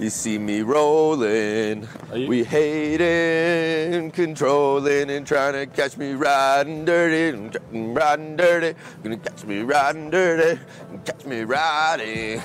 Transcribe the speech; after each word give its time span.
You 0.00 0.10
see 0.10 0.38
me 0.38 0.62
rolling, 0.62 1.86
we 2.12 2.42
hating, 2.42 4.10
controlling, 4.10 5.08
and 5.08 5.24
trying 5.24 5.52
to 5.52 5.66
catch 5.66 5.96
me 5.96 6.14
riding 6.14 6.84
dirty, 6.84 7.58
riding 7.70 8.36
dirty. 8.36 8.76
Gonna 9.04 9.18
catch 9.18 9.44
me 9.44 9.60
riding 9.60 10.10
dirty, 10.10 10.60
catch 11.04 11.24
me 11.24 11.42
riding. 11.42 12.42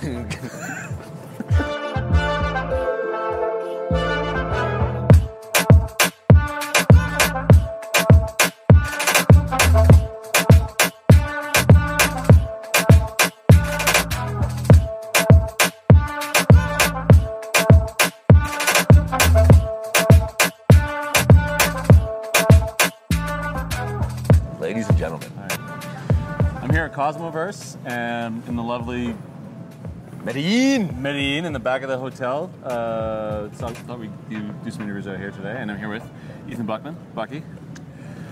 Ladies 24.69 24.87
and 24.87 24.99
gentlemen, 24.99 25.31
I'm 26.61 26.69
here 26.69 26.85
at 26.85 26.93
Cosmoverse 26.93 27.75
and 27.87 28.47
in 28.47 28.55
the 28.55 28.61
lovely 28.61 29.15
Medellin. 30.23 31.01
Medellin 31.01 31.45
in 31.45 31.53
the 31.53 31.59
back 31.59 31.81
of 31.81 31.89
the 31.89 31.97
hotel. 31.97 32.51
Uh, 32.63 33.49
so 33.53 33.65
I 33.65 33.73
thought 33.73 33.97
we'd 33.97 34.29
do, 34.29 34.53
do 34.63 34.69
some 34.69 34.83
interviews 34.83 35.07
out 35.07 35.17
here 35.17 35.31
today, 35.31 35.55
and 35.57 35.71
I'm 35.71 35.79
here 35.79 35.89
with 35.89 36.07
Ethan 36.47 36.67
Buchman. 36.67 36.95
Bucky, 37.15 37.41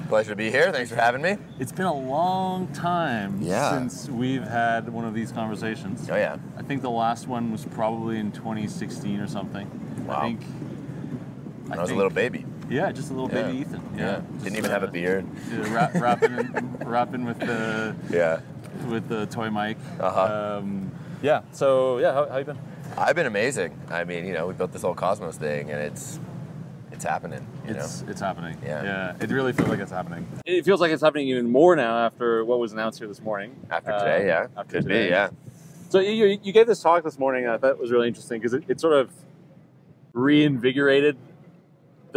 Pleasure 0.09 0.29
to 0.29 0.35
be 0.35 0.51
here. 0.51 0.71
Thanks 0.71 0.91
for 0.91 0.95
having 0.97 1.23
me. 1.23 1.37
it's 1.57 1.71
been 1.71 1.87
a 1.87 1.91
long 1.91 2.67
time 2.67 3.41
Yeah. 3.41 3.71
since 3.71 4.07
we've 4.07 4.43
had 4.43 4.89
one 4.89 5.05
of 5.05 5.15
these 5.15 5.31
conversations. 5.31 6.07
Oh 6.07 6.15
yeah. 6.15 6.37
I 6.55 6.61
think 6.61 6.83
the 6.83 6.91
last 6.91 7.27
one 7.27 7.51
was 7.51 7.65
probably 7.65 8.19
in 8.19 8.31
2016 8.31 9.19
or 9.19 9.27
something. 9.27 10.05
Wow. 10.05 10.17
I 10.17 10.21
think. 10.21 10.43
When 11.65 11.79
I 11.79 11.81
was 11.81 11.89
a 11.89 11.95
little 11.95 12.11
baby. 12.11 12.45
Yeah, 12.69 12.91
just 12.91 13.11
a 13.11 13.13
little 13.13 13.29
Yeah. 13.29 13.43
baby 13.47 13.59
Ethan. 13.59 13.81
Yeah. 13.97 14.05
just, 14.05 14.43
Didn't 14.43 14.57
even 14.57 14.71
have 14.71 14.83
a 14.83 14.87
uh, 14.87 14.91
beard. 14.91 15.25
yeah, 15.51 15.73
rap, 15.73 15.93
rapping, 15.95 16.77
rapping 16.85 17.25
with 17.25 17.39
the 17.39 17.95
Yeah. 18.09 18.39
with 18.89 19.07
the 19.07 19.25
toy 19.27 19.49
mic. 19.49 19.77
Uh-huh. 19.99 20.57
Um, 20.59 20.91
yeah. 21.21 21.41
So 21.51 21.97
yeah, 21.99 22.13
how, 22.13 22.27
how 22.27 22.37
you 22.37 22.45
been? 22.45 22.57
I've 22.97 23.15
been 23.15 23.25
amazing. 23.27 23.77
I 23.89 24.03
mean, 24.03 24.25
you 24.25 24.33
know, 24.33 24.47
we 24.47 24.53
built 24.53 24.71
this 24.71 24.81
whole 24.81 24.95
Cosmos 24.95 25.37
thing, 25.37 25.69
and 25.71 25.79
it's 25.81 26.19
it's 26.91 27.03
happening. 27.03 27.45
You 27.67 27.75
It's 27.75 28.03
it's 28.07 28.21
happening. 28.21 28.57
Yeah. 28.63 28.83
Yeah. 28.83 29.13
It 29.19 29.29
really 29.31 29.53
feels 29.53 29.69
like 29.69 29.79
it's 29.79 29.91
happening. 29.91 30.27
It 30.45 30.65
feels 30.65 30.81
like 30.81 30.91
it's 30.91 31.01
happening 31.03 31.27
even 31.29 31.49
more 31.49 31.75
now 31.75 31.97
after 32.05 32.43
what 32.43 32.59
was 32.59 32.73
announced 32.73 32.99
here 32.99 33.07
this 33.07 33.21
morning. 33.21 33.55
know, 33.69 33.75
after 33.77 33.91
Um, 33.93 33.99
today, 33.99 34.27
yeah, 34.27 34.47
After 34.57 34.73
could 34.77 34.83
today. 34.83 35.05
be, 35.05 35.09
yeah. 35.09 35.29
So 35.89 35.99
you, 35.99 36.25
you 36.25 36.39
you 36.43 36.51
gave 36.53 36.67
this 36.67 36.81
talk 36.81 37.03
this 37.03 37.17
morning, 37.17 37.45
and 37.45 37.53
I 37.53 37.57
thought 37.57 37.71
it 37.71 37.79
was 37.79 37.91
really 37.91 38.07
interesting 38.09 38.39
because 38.39 38.53
it, 38.53 38.63
it 38.67 38.79
sort 38.81 38.93
of 38.93 39.09
reinvigorated 40.13 41.17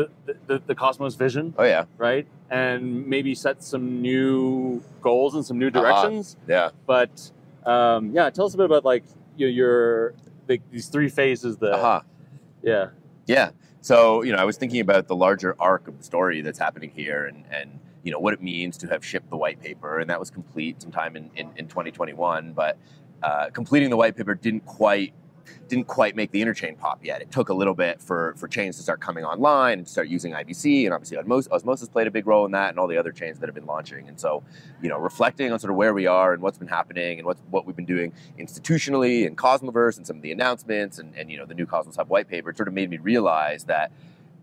the, 0.07 0.11
the, 0.27 0.37
the, 0.47 0.63
the 0.69 0.75
Cosmos 0.75 1.15
vision, 1.15 1.55
Oh 1.59 1.65
yeah, 1.65 1.85
right? 1.99 2.27
And 2.51 3.07
maybe 3.07 3.35
set 3.35 3.63
some 3.63 4.01
new 4.03 4.83
goals 5.01 5.35
and 5.35 5.45
some 5.45 5.59
new 5.59 5.69
Uh-huh. 5.69 5.81
directions. 5.81 6.37
yeah. 6.49 6.71
But 6.87 7.31
um, 7.65 8.11
yeah, 8.13 8.31
tell 8.31 8.47
us 8.47 8.55
a 8.55 8.57
bit 8.57 8.67
about 8.67 8.85
like 8.85 9.05
your, 9.37 9.49
your 9.51 10.15
the, 10.47 10.61
these 10.73 10.89
three 10.89 11.09
phases. 11.09 11.57
That 11.59 11.75
Uh 11.75 11.79
huh. 11.83 12.01
yeah, 12.63 12.89
Yeah. 13.27 13.51
So, 13.83 14.23
you 14.23 14.33
know, 14.33 14.39
I 14.39 14.45
was 14.45 14.57
thinking 14.59 14.81
about 14.81 15.07
the 15.07 15.17
larger 15.17 15.57
arc 15.59 15.89
of 15.89 15.97
the 15.97 16.05
story 16.05 16.43
that's 16.43 16.59
happening 16.59 16.91
here 16.95 17.25
and, 17.27 17.45
and 17.51 17.79
you 18.03 18.11
know, 18.13 18.19
what 18.19 18.35
it 18.35 18.43
means 18.43 18.77
to 18.79 18.87
have 18.89 19.03
shipped 19.05 19.31
the 19.31 19.37
white 19.37 19.61
paper. 19.63 19.99
And 20.01 20.11
that 20.11 20.19
was 20.21 20.31
complete 20.31 20.83
sometime 20.83 21.17
in, 21.17 21.31
in, 21.37 21.49
in 21.57 21.67
2021. 21.69 22.53
But 22.53 22.77
uh, 23.23 23.49
completing 23.53 23.89
the 23.91 23.97
white 23.97 24.17
paper 24.17 24.35
didn't 24.35 24.67
quite 24.67 25.13
didn't 25.69 25.87
quite 25.87 26.17
make 26.17 26.31
the 26.33 26.43
interchain 26.43 26.79
pop 26.79 27.05
yet. 27.05 27.23
It 27.23 27.31
took 27.31 27.49
a 27.49 27.55
little 27.55 27.75
bit 27.75 28.01
for, 28.01 28.35
for 28.37 28.49
chains 28.49 28.77
to 28.77 28.83
start 28.83 29.01
coming 29.01 29.25
online 29.25 29.79
and 29.79 29.89
start 29.89 30.09
using 30.09 30.33
IBC, 30.33 30.85
and 30.85 30.95
obviously 30.95 31.17
Osmos- 31.17 31.51
Osmosis 31.51 31.89
played 31.89 32.07
a 32.07 32.11
big 32.11 32.27
role 32.27 32.45
in 32.45 32.53
that, 32.53 32.71
and 32.71 32.79
all 32.79 32.87
the 32.87 32.97
other 32.97 33.13
chains 33.13 33.39
that 33.39 33.47
have 33.47 33.55
been 33.55 33.67
launching. 33.67 34.09
And 34.09 34.19
so, 34.19 34.43
you 34.83 34.89
know, 34.89 34.99
reflecting 34.99 35.53
on 35.53 35.59
sort 35.59 35.71
of 35.71 35.77
where 35.77 35.95
we 35.95 36.07
are 36.07 36.33
and 36.33 36.43
what's 36.43 36.59
been 36.59 36.69
happening 36.69 37.19
and 37.19 37.27
what's, 37.27 37.41
what 37.51 37.67
we've 37.67 37.77
been 37.77 37.85
doing 37.85 38.13
institutionally 38.39 39.27
in 39.27 39.37
Cosmoverse 39.37 39.97
and 39.97 40.07
some 40.07 40.17
of 40.17 40.23
the 40.23 40.33
announcements 40.33 40.99
and, 40.99 41.15
and 41.17 41.31
you 41.31 41.37
know 41.37 41.47
the 41.47 41.55
new 41.55 41.67
Cosmos 41.67 41.97
Hub 41.97 42.09
white 42.09 42.29
paper, 42.29 42.51
it 42.51 42.57
sort 42.57 42.69
of 42.69 42.75
made 42.75 42.91
me 42.91 42.99
realize 42.99 43.65
that 43.65 43.93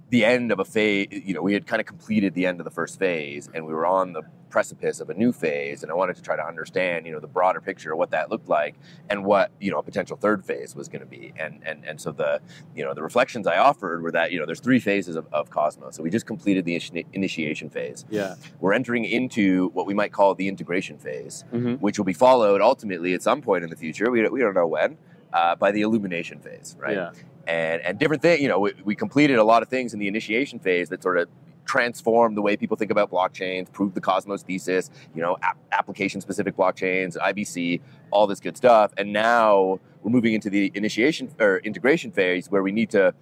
the 0.10 0.24
end 0.24 0.52
of 0.52 0.60
a 0.60 0.66
phase, 0.66 1.08
you 1.12 1.34
know, 1.34 1.42
we 1.42 1.54
had 1.54 1.68
kind 1.68 1.80
of 1.80 1.86
completed 1.86 2.34
the 2.34 2.46
end 2.46 2.60
of 2.60 2.64
the 2.64 2.72
first 2.72 2.98
phase 2.98 3.50
and 3.54 3.66
we 3.66 3.74
were 3.74 3.86
on 3.86 4.14
the 4.14 4.24
precipice 4.50 5.02
of 5.02 5.10
a 5.10 5.14
new 5.14 5.34
phase. 5.34 5.84
And 5.84 5.92
I 5.92 5.96
wanted 5.96 6.16
to 6.16 6.22
try 6.22 6.38
to 6.38 6.46
understand, 6.46 7.06
you 7.06 7.12
know, 7.12 7.20
the 7.20 7.28
broader 7.28 7.60
picture 7.60 7.92
of 7.92 7.98
what 7.98 8.12
that 8.12 8.32
looked 8.32 8.48
like 8.48 8.76
and 9.10 9.26
what, 9.26 9.52
you 9.60 9.70
know, 9.70 9.80
a 9.80 9.84
potential 9.84 10.16
third 10.16 10.46
phase 10.46 10.76
was 10.76 10.88
going 10.88 11.02
to 11.02 11.06
be. 11.06 11.34
And, 11.38 11.62
and, 11.66 11.84
and 11.86 12.00
so 12.00 12.12
the, 12.14 12.40
you 12.74 12.86
know, 12.86 12.94
the 12.94 13.04
reflections 13.04 13.48
I 13.48 13.58
offered 13.58 14.02
were 14.02 14.12
that, 14.12 14.32
you 14.32 14.40
know, 14.40 14.46
there's 14.46 14.62
three 14.62 14.80
phases 14.80 15.18
of, 15.18 15.28
of 15.34 15.50
Cosmos. 15.50 15.96
So 15.96 16.04
we 16.04 16.10
just 16.10 16.26
completed 16.26 16.64
the 16.64 16.82
initiation 17.12 17.70
phase. 17.70 18.06
yeah, 18.10 18.36
We're 18.62 18.74
entering 18.74 19.04
into 19.04 19.70
what 19.74 19.86
we 19.86 19.94
might 19.94 20.14
call 20.14 20.36
the 20.36 20.48
integration 20.48 20.98
phase, 20.98 21.44
mm-hmm. 21.54 21.74
which 21.76 21.98
will 21.98 22.06
be 22.06 22.14
followed 22.14 22.62
ultimately 22.62 23.14
at 23.14 23.22
some 23.22 23.42
point 23.42 23.66
in 23.66 23.70
the 23.70 23.76
future. 23.76 24.10
We 24.10 24.28
we 24.30 24.40
don't 24.40 24.54
know 24.54 24.68
when. 24.68 24.98
Uh, 25.34 25.56
by 25.56 25.72
the 25.72 25.82
illumination 25.82 26.40
phase, 26.40 26.76
right? 26.80 26.96
yeah, 26.96 27.12
and 27.48 27.82
and 27.82 28.00
different 28.00 28.22
things. 28.22 28.42
You 28.42 28.48
know, 28.48 28.60
we, 28.60 28.74
we 28.84 28.96
completed 28.96 29.38
a 29.38 29.44
lot 29.44 29.62
of 29.62 29.68
things 29.68 29.94
in 29.94 30.00
the 30.00 30.08
initiation 30.08 30.58
phase 30.58 30.90
that 30.90 31.04
sort 31.04 31.18
of 31.18 31.28
transformed 31.66 32.36
the 32.36 32.42
way 32.42 32.58
people 32.58 32.78
think 32.78 32.92
about 32.92 33.12
blockchains, 33.12 33.72
proved 33.72 33.94
the 33.94 34.02
Cosmos 34.02 34.42
thesis. 34.42 34.90
You 35.14 35.22
know, 35.22 35.38
ap- 35.42 35.58
application 35.72 36.22
specific 36.22 36.56
blockchains, 36.56 37.18
IBC, 37.18 37.82
all 38.10 38.26
this 38.26 38.40
good 38.40 38.58
stuff. 38.58 38.94
And 38.98 39.14
now 39.14 39.80
we're 40.02 40.12
moving 40.12 40.34
into 40.34 40.50
the 40.50 40.72
initiation 40.74 41.30
or 41.40 41.58
integration 41.60 42.12
phase 42.12 42.50
where 42.50 42.64
we 42.64 42.72
need 42.72 42.90
to 42.92 43.14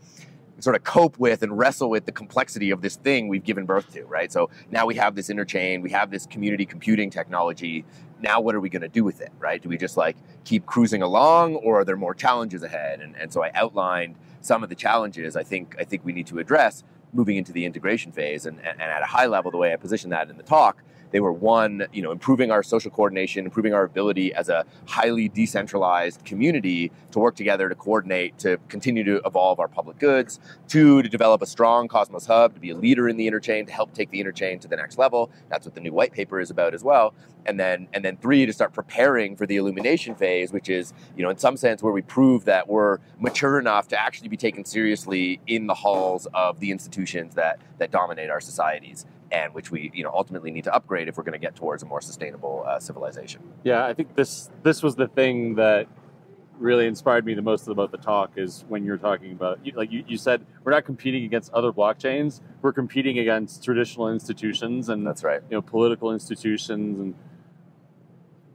sort 0.60 0.76
of 0.76 0.84
cope 0.84 1.18
with 1.20 1.44
and 1.44 1.58
wrestle 1.58 1.90
with 1.90 2.06
the 2.06 2.12
complexity 2.12 2.72
of 2.72 2.82
this 2.82 2.96
thing 2.96 3.28
we've 3.28 3.44
given 3.44 3.66
birth 3.66 3.92
to, 3.94 4.06
right? 4.06 4.32
So 4.32 4.50
now 4.72 4.86
we 4.86 4.96
have 4.96 5.16
this 5.16 5.30
interchain, 5.30 5.82
we 5.82 5.92
have 5.92 6.12
this 6.12 6.26
community 6.26 6.66
computing 6.66 7.10
technology. 7.10 7.86
Now 8.22 8.40
what 8.40 8.56
are 8.56 8.60
we 8.60 8.70
going 8.70 8.82
to 8.82 8.88
do 8.88 9.04
with 9.04 9.22
it, 9.22 9.32
right? 9.40 9.62
Do 9.62 9.70
we 9.70 9.78
just 9.78 9.98
like 9.98 10.16
keep 10.46 10.66
cruising 10.66 11.02
along 11.02 11.56
or 11.56 11.82
are 11.82 11.86
there 11.86 11.98
more 11.98 12.14
challenges 12.14 12.64
ahead? 12.64 13.02
And, 13.02 13.16
and 13.18 13.32
so 13.32 13.44
I 13.44 13.52
outlined 13.54 14.16
some 14.42 14.64
of 14.64 14.70
the 14.70 14.76
challenges 14.76 15.36
I 15.36 15.44
think 15.44 15.76
I 15.80 15.84
think 15.84 16.06
we 16.06 16.14
need 16.14 16.28
to 16.28 16.40
address 16.40 16.84
moving 17.14 17.38
into 17.38 17.52
the 17.52 17.66
integration 17.66 18.12
phase. 18.12 18.46
And, 18.46 18.60
and 18.60 18.82
at 18.82 19.02
a 19.02 19.06
high 19.06 19.26
level, 19.26 19.50
the 19.50 19.58
way 19.58 19.74
I 19.74 19.78
position 19.78 20.10
that 20.12 20.30
in 20.30 20.38
the 20.38 20.44
talk, 20.44 20.84
they 21.16 21.22
were 21.22 21.31
one, 21.31 21.88
you 21.94 22.02
know, 22.02 22.12
improving 22.12 22.52
our 22.52 22.62
social 22.62 22.92
coordination, 22.92 23.46
improving 23.46 23.74
our 23.74 23.86
ability 23.86 24.34
as 24.34 24.50
a 24.50 24.66
highly 24.86 25.30
decentralized 25.30 26.26
community 26.26 26.92
to 27.12 27.20
work 27.20 27.38
together 27.38 27.70
to 27.70 27.76
coordinate 27.76 28.38
to 28.40 28.58
continue 28.68 29.02
to 29.06 29.22
evolve 29.25 29.62
our 29.62 29.70
public 29.70 29.98
goods. 29.98 30.42
Two, 30.68 31.02
to 31.02 31.08
develop 31.08 31.42
a 31.42 31.46
strong 31.46 31.88
Cosmos 31.88 32.25
hub, 32.25 32.54
to 32.56 32.59
be 32.59 32.72
a 32.72 32.75
leader 32.75 33.08
in 33.08 33.16
the 33.16 33.31
interchain, 33.31 33.66
to 33.66 33.72
help 33.72 33.94
take 33.94 34.09
the 34.09 34.22
interchain 34.22 34.59
to 34.59 34.68
the 34.68 34.75
next 34.75 34.98
level. 34.98 35.31
That's 35.48 35.66
what 35.66 35.74
the 35.74 35.80
new 35.80 35.94
white 35.94 36.12
paper 36.12 36.42
is 36.42 36.50
about 36.50 36.74
as 36.74 36.84
well. 36.84 37.14
And 37.46 37.58
then 37.58 37.88
and 37.94 38.04
then 38.04 38.18
three, 38.18 38.46
to 38.46 38.52
start 38.52 38.74
preparing 38.74 39.38
for 39.38 39.46
the 39.46 39.56
illumination 39.56 40.16
phase, 40.16 40.52
which 40.52 40.68
is, 40.68 40.92
you 41.16 41.24
know, 41.24 41.30
in 41.30 41.38
some 41.38 41.56
sense 41.56 41.81
where 41.81 41.94
we 41.94 42.02
prove 42.02 42.44
that 42.44 42.68
we're 42.68 42.98
mature 43.20 43.58
enough 43.58 43.88
to 43.88 43.98
actually 43.98 44.28
be 44.28 44.36
taken 44.36 44.66
seriously 44.66 45.40
in 45.48 45.68
the 45.68 45.75
halls 45.75 46.28
of 46.34 46.59
the 46.59 46.72
institutions 46.72 47.36
that 47.36 47.62
that 47.78 47.90
dominate 47.90 48.30
our 48.30 48.42
societies 48.42 49.06
and 49.35 49.53
which 49.53 49.69
we 49.72 49.91
you 49.94 50.03
know 50.03 50.12
ultimately 50.13 50.51
need 50.51 50.63
to 50.63 50.73
upgrade 50.73 51.07
if 51.07 51.18
we're 51.18 51.23
going 51.23 51.40
to 51.41 51.46
get 51.47 51.56
towards 51.56 51.84
a 51.84 51.85
more 51.85 52.01
sustainable 52.01 52.63
uh, 52.66 52.79
civilization. 52.79 53.41
yeah. 53.63 53.85
I 53.85 53.94
think 53.94 54.16
this 54.16 54.50
this 54.63 54.81
was 54.81 54.96
the 54.96 55.07
thing 55.07 55.56
that 55.56 55.88
really 56.57 56.88
inspired 56.88 57.25
me 57.25 57.34
the 57.34 57.41
most 57.41 57.68
about 57.68 57.91
the 57.91 57.97
talk 57.97 58.31
is 58.38 58.63
when 58.69 58.85
you're 58.85 58.97
talking 59.09 59.34
about 59.34 59.59
like 59.75 59.91
you, 59.91 60.06
you 60.07 60.18
said 60.18 60.45
we're 60.63 60.72
not 60.72 60.85
competing 60.85 61.25
against 61.25 61.51
other 61.51 61.72
blockchains 61.74 62.40
we're 62.62 62.72
competing 62.72 63.19
against 63.19 63.62
traditional 63.62 64.09
institutions 64.09 64.88
and 64.88 65.06
That's 65.06 65.22
right. 65.22 65.41
you 65.50 65.57
know 65.57 65.62
political 65.62 66.13
institutions 66.13 66.97
and 67.01 67.13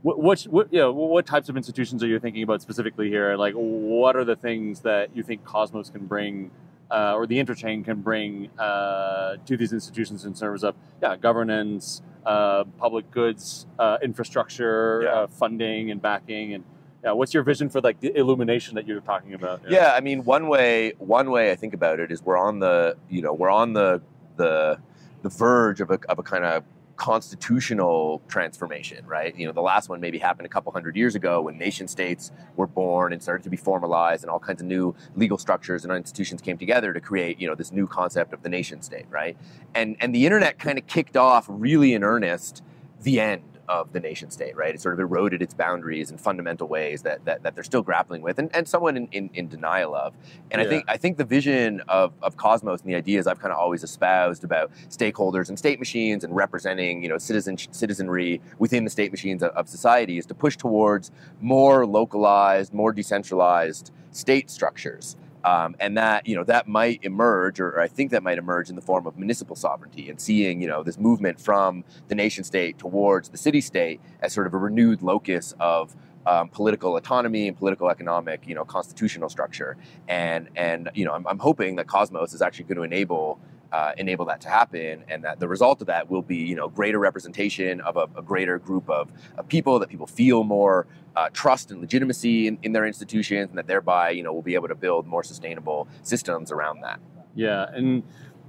what 0.00 0.18
what, 0.18 0.40
what 0.44 0.72
you 0.72 0.80
know 0.80 0.92
what 0.92 1.26
types 1.26 1.50
of 1.50 1.58
institutions 1.58 2.02
are 2.02 2.06
you 2.06 2.18
thinking 2.18 2.42
about 2.42 2.62
specifically 2.62 3.08
here 3.10 3.36
like 3.36 3.52
what 3.54 4.16
are 4.16 4.24
the 4.24 4.36
things 4.36 4.80
that 4.80 5.14
you 5.14 5.22
think 5.22 5.44
cosmos 5.44 5.90
can 5.90 6.06
bring 6.06 6.50
uh, 6.90 7.14
or 7.16 7.26
the 7.26 7.38
interchain 7.42 7.84
can 7.84 8.00
bring 8.00 8.48
uh, 8.58 9.36
to 9.46 9.56
these 9.56 9.72
institutions 9.72 10.24
in 10.24 10.34
terms 10.34 10.64
of 10.64 10.74
yeah 11.02 11.16
governance 11.16 12.02
uh, 12.26 12.64
public 12.78 13.10
goods 13.10 13.66
uh, 13.78 13.98
infrastructure 14.02 15.02
Yeah. 15.04 15.10
uh, 15.10 15.26
funding 15.26 15.90
and 15.90 16.00
backing 16.02 16.54
and 16.54 16.64
yeah, 17.02 17.12
what's 17.12 17.32
your 17.32 17.42
vision 17.42 17.70
for 17.70 17.80
like 17.80 17.98
the 18.00 18.14
illumination 18.14 18.74
that 18.74 18.86
you're 18.86 19.00
talking 19.00 19.32
about 19.32 19.62
Yeah, 19.66 19.92
I 19.94 20.00
mean, 20.00 20.22
one 20.24 20.48
way 20.48 20.92
one 20.98 21.30
way 21.30 21.50
I 21.50 21.56
think 21.56 21.72
about 21.72 21.98
it 21.98 22.12
is 22.12 22.22
we're 22.22 22.36
on 22.36 22.58
the 22.58 22.96
you 23.08 23.22
know 23.22 23.32
we're 23.32 23.48
on 23.50 23.72
the 23.72 24.02
the 24.36 24.78
the 25.22 25.28
verge 25.30 25.80
of 25.80 25.90
a 25.90 25.98
of 26.10 26.18
a 26.18 26.22
kind 26.22 26.44
of 26.44 26.62
constitutional 27.00 28.20
transformation, 28.28 29.06
right? 29.06 29.34
You 29.34 29.46
know, 29.46 29.52
the 29.54 29.62
last 29.62 29.88
one 29.88 30.02
maybe 30.02 30.18
happened 30.18 30.44
a 30.44 30.50
couple 30.50 30.70
hundred 30.70 30.96
years 30.96 31.14
ago 31.14 31.40
when 31.40 31.56
nation 31.56 31.88
states 31.88 32.30
were 32.56 32.66
born 32.66 33.14
and 33.14 33.22
started 33.22 33.42
to 33.44 33.48
be 33.48 33.56
formalized, 33.56 34.22
and 34.22 34.30
all 34.30 34.38
kinds 34.38 34.60
of 34.60 34.66
new 34.66 34.94
legal 35.16 35.38
structures 35.38 35.82
and 35.82 35.94
institutions 35.94 36.42
came 36.42 36.58
together 36.58 36.92
to 36.92 37.00
create 37.00 37.40
you 37.40 37.48
know 37.48 37.54
this 37.54 37.72
new 37.72 37.86
concept 37.86 38.34
of 38.34 38.42
the 38.42 38.50
nation 38.50 38.82
state, 38.82 39.06
right? 39.08 39.38
And 39.74 39.96
and 40.00 40.14
the 40.14 40.26
internet 40.26 40.58
kind 40.58 40.76
of 40.76 40.86
kicked 40.88 41.16
off 41.16 41.46
really 41.48 41.94
in 41.94 42.04
earnest 42.04 42.62
the 43.02 43.18
end 43.18 43.49
of 43.70 43.92
the 43.92 44.00
nation 44.00 44.30
state, 44.32 44.56
right? 44.56 44.74
It 44.74 44.80
sort 44.80 44.94
of 44.94 45.00
eroded 45.00 45.42
its 45.42 45.54
boundaries 45.54 46.10
in 46.10 46.18
fundamental 46.18 46.66
ways 46.66 47.02
that, 47.02 47.24
that, 47.24 47.44
that 47.44 47.54
they're 47.54 47.62
still 47.62 47.82
grappling 47.82 48.20
with 48.20 48.40
and, 48.40 48.54
and 48.54 48.66
somewhat 48.66 48.96
in, 48.96 49.06
in, 49.12 49.30
in 49.32 49.46
denial 49.46 49.94
of. 49.94 50.12
And 50.50 50.60
I 50.60 50.66
think 50.66 50.84
I 50.88 50.96
think 50.96 51.18
the 51.18 51.24
vision 51.24 51.80
of, 51.86 52.12
of 52.20 52.36
Cosmos 52.36 52.80
and 52.80 52.90
the 52.90 52.96
ideas 52.96 53.28
I've 53.28 53.38
kind 53.38 53.52
of 53.52 53.58
always 53.58 53.84
espoused 53.84 54.42
about 54.42 54.72
stakeholders 54.88 55.50
and 55.50 55.56
state 55.56 55.78
machines 55.78 56.24
and 56.24 56.34
representing, 56.34 57.00
you 57.00 57.08
know, 57.08 57.16
citizen 57.16 57.56
citizenry 57.70 58.40
within 58.58 58.82
the 58.82 58.90
state 58.90 59.12
machines 59.12 59.40
of, 59.40 59.52
of 59.52 59.68
society 59.68 60.18
is 60.18 60.26
to 60.26 60.34
push 60.34 60.56
towards 60.56 61.12
more 61.40 61.86
localized, 61.86 62.74
more 62.74 62.92
decentralized 62.92 63.92
state 64.10 64.50
structures. 64.50 65.16
Um, 65.44 65.74
and 65.80 65.96
that 65.96 66.26
you 66.26 66.36
know 66.36 66.44
that 66.44 66.68
might 66.68 67.00
emerge, 67.02 67.60
or, 67.60 67.68
or 67.68 67.80
I 67.80 67.88
think 67.88 68.10
that 68.10 68.22
might 68.22 68.38
emerge 68.38 68.68
in 68.68 68.76
the 68.76 68.82
form 68.82 69.06
of 69.06 69.16
municipal 69.16 69.56
sovereignty, 69.56 70.10
and 70.10 70.20
seeing 70.20 70.60
you 70.60 70.68
know 70.68 70.82
this 70.82 70.98
movement 70.98 71.40
from 71.40 71.84
the 72.08 72.14
nation 72.14 72.44
state 72.44 72.78
towards 72.78 73.30
the 73.30 73.38
city 73.38 73.60
state 73.60 74.00
as 74.20 74.32
sort 74.32 74.46
of 74.46 74.54
a 74.54 74.58
renewed 74.58 75.02
locus 75.02 75.54
of 75.58 75.96
um, 76.26 76.48
political 76.48 76.96
autonomy 76.96 77.48
and 77.48 77.56
political 77.56 77.88
economic 77.88 78.46
you 78.46 78.54
know 78.54 78.64
constitutional 78.64 79.28
structure. 79.28 79.76
And 80.08 80.48
and 80.56 80.90
you 80.94 81.04
know 81.04 81.12
I'm, 81.12 81.26
I'm 81.26 81.38
hoping 81.38 81.76
that 81.76 81.86
Cosmos 81.86 82.34
is 82.34 82.42
actually 82.42 82.64
going 82.64 82.76
to 82.76 82.82
enable 82.82 83.40
uh, 83.72 83.92
enable 83.98 84.24
that 84.26 84.40
to 84.42 84.48
happen, 84.48 85.04
and 85.08 85.22
that 85.24 85.38
the 85.40 85.48
result 85.48 85.80
of 85.80 85.86
that 85.86 86.10
will 86.10 86.22
be 86.22 86.36
you 86.36 86.56
know 86.56 86.68
greater 86.68 86.98
representation 86.98 87.80
of 87.82 87.96
a, 87.96 88.06
a 88.16 88.22
greater 88.22 88.58
group 88.58 88.88
of, 88.90 89.10
of 89.38 89.46
people 89.48 89.78
that 89.78 89.88
people 89.88 90.06
feel 90.06 90.42
more 90.44 90.86
uh, 91.16 91.28
trust 91.32 91.70
and 91.70 91.80
legitimacy 91.80 92.46
in, 92.46 92.58
in 92.62 92.72
their 92.72 92.86
institutions, 92.86 93.48
and 93.50 93.58
that 93.58 93.66
thereby 93.66 94.10
you 94.10 94.22
know 94.22 94.32
we'll 94.32 94.42
be 94.42 94.54
able 94.54 94.68
to 94.68 94.74
build 94.74 95.06
more 95.06 95.22
sustainable 95.22 95.86
systems 96.02 96.50
around 96.50 96.80
that. 96.82 97.00
Yeah, 97.34 97.66
and 97.72 98.02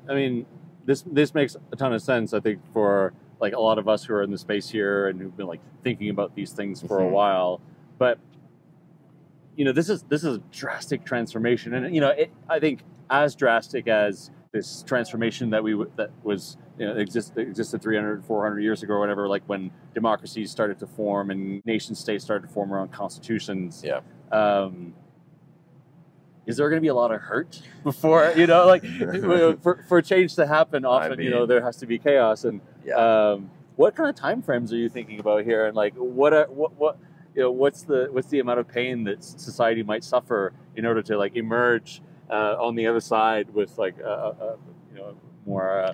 I 0.09 0.15
mean, 0.15 0.45
this 0.85 1.03
this 1.11 1.33
makes 1.33 1.55
a 1.71 1.75
ton 1.75 1.93
of 1.93 2.01
sense. 2.01 2.33
I 2.33 2.39
think 2.39 2.59
for 2.73 3.13
like 3.39 3.53
a 3.53 3.59
lot 3.59 3.77
of 3.79 3.87
us 3.87 4.03
who 4.03 4.13
are 4.13 4.23
in 4.23 4.31
the 4.31 4.37
space 4.37 4.69
here 4.69 5.07
and 5.07 5.19
who've 5.19 5.35
been 5.35 5.47
like 5.47 5.61
thinking 5.83 6.09
about 6.09 6.35
these 6.35 6.51
things 6.51 6.81
for 6.81 6.99
a 6.99 7.03
Mhm. 7.03 7.11
while, 7.11 7.61
but 7.97 8.19
you 9.55 9.65
know, 9.65 9.71
this 9.71 9.89
is 9.89 10.03
this 10.03 10.23
is 10.23 10.37
a 10.37 10.41
drastic 10.51 11.03
transformation, 11.05 11.73
and 11.73 11.93
you 11.93 12.01
know, 12.01 12.09
it, 12.09 12.31
I 12.49 12.59
think 12.59 12.83
as 13.09 13.35
drastic 13.35 13.87
as 13.87 14.31
this 14.51 14.83
transformation 14.85 15.49
that 15.49 15.63
we 15.63 15.73
that 15.95 16.11
was 16.23 16.57
you 16.77 16.85
know 16.85 16.95
exist, 16.97 17.37
existed 17.37 17.81
300 17.81 18.23
400 18.25 18.59
years 18.61 18.83
ago 18.83 18.95
or 18.95 18.99
whatever 18.99 19.27
like 19.27 19.43
when 19.47 19.71
democracies 19.93 20.51
started 20.51 20.77
to 20.79 20.87
form 20.87 21.31
and 21.31 21.65
nation 21.65 21.95
states 21.95 22.23
started 22.23 22.47
to 22.47 22.53
form 22.53 22.73
around 22.73 22.91
constitutions 22.91 23.81
Yeah. 23.85 24.01
um, 24.31 24.93
is 26.45 26.57
there 26.57 26.69
going 26.69 26.77
to 26.77 26.81
be 26.81 26.89
a 26.89 26.93
lot 26.93 27.11
of 27.11 27.21
hurt 27.21 27.61
before 27.83 28.33
you 28.35 28.45
know 28.45 28.65
like 28.67 28.83
for, 29.61 29.83
for 29.87 30.01
change 30.01 30.35
to 30.35 30.45
happen 30.45 30.83
often 30.85 31.19
you 31.19 31.29
know 31.29 31.45
there 31.45 31.61
has 31.61 31.77
to 31.77 31.85
be 31.85 31.97
chaos 31.97 32.43
and 32.43 32.59
Yeah. 32.85 32.95
um, 32.95 33.49
what 33.77 33.95
kind 33.95 34.09
of 34.09 34.15
time 34.15 34.41
frames 34.41 34.73
are 34.73 34.77
you 34.77 34.89
thinking 34.89 35.19
about 35.19 35.45
here 35.45 35.65
and 35.67 35.75
like 35.75 35.93
what 35.95 36.33
are, 36.33 36.45
what 36.47 36.73
what 36.73 36.97
you 37.35 37.41
know 37.43 37.51
what's 37.51 37.83
the 37.83 38.09
what's 38.11 38.27
the 38.27 38.39
amount 38.41 38.59
of 38.59 38.67
pain 38.67 39.05
that 39.05 39.23
society 39.23 39.81
might 39.81 40.03
suffer 40.03 40.51
in 40.75 40.85
order 40.85 41.01
to 41.03 41.17
like 41.17 41.37
emerge 41.37 42.01
uh, 42.31 42.55
on 42.59 42.75
the 42.75 42.87
other 42.87 42.99
side 43.01 43.53
with 43.53 43.77
like 43.77 43.97
a, 43.99 44.03
a, 44.03 44.57
you 44.93 44.97
know 44.99 45.15
more 45.45 45.81
uh, 45.81 45.93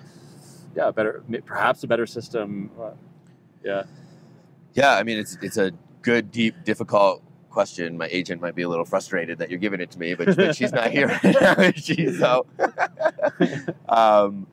yeah 0.76 0.90
better 0.90 1.22
perhaps 1.44 1.82
a 1.82 1.86
better 1.86 2.06
system 2.06 2.70
uh, 2.80 2.90
yeah 3.64 3.82
Yeah, 4.74 4.94
I 4.94 5.02
mean 5.02 5.18
it's 5.18 5.36
it's 5.42 5.56
a 5.56 5.72
good, 6.02 6.30
deep, 6.30 6.54
difficult 6.64 7.22
question. 7.50 7.98
My 7.98 8.06
agent 8.10 8.40
might 8.40 8.54
be 8.54 8.62
a 8.62 8.68
little 8.68 8.84
frustrated 8.84 9.38
that 9.38 9.50
you're 9.50 9.58
giving 9.58 9.80
it 9.80 9.90
to 9.90 9.98
me, 9.98 10.14
but, 10.14 10.36
but 10.36 10.54
she's 10.56 10.72
not 10.72 10.90
here 10.90 11.08
right 11.08 11.36
now. 11.40 11.52
is 11.54 11.84
she? 11.84 12.12
so, 12.12 12.46
um, 13.88 14.46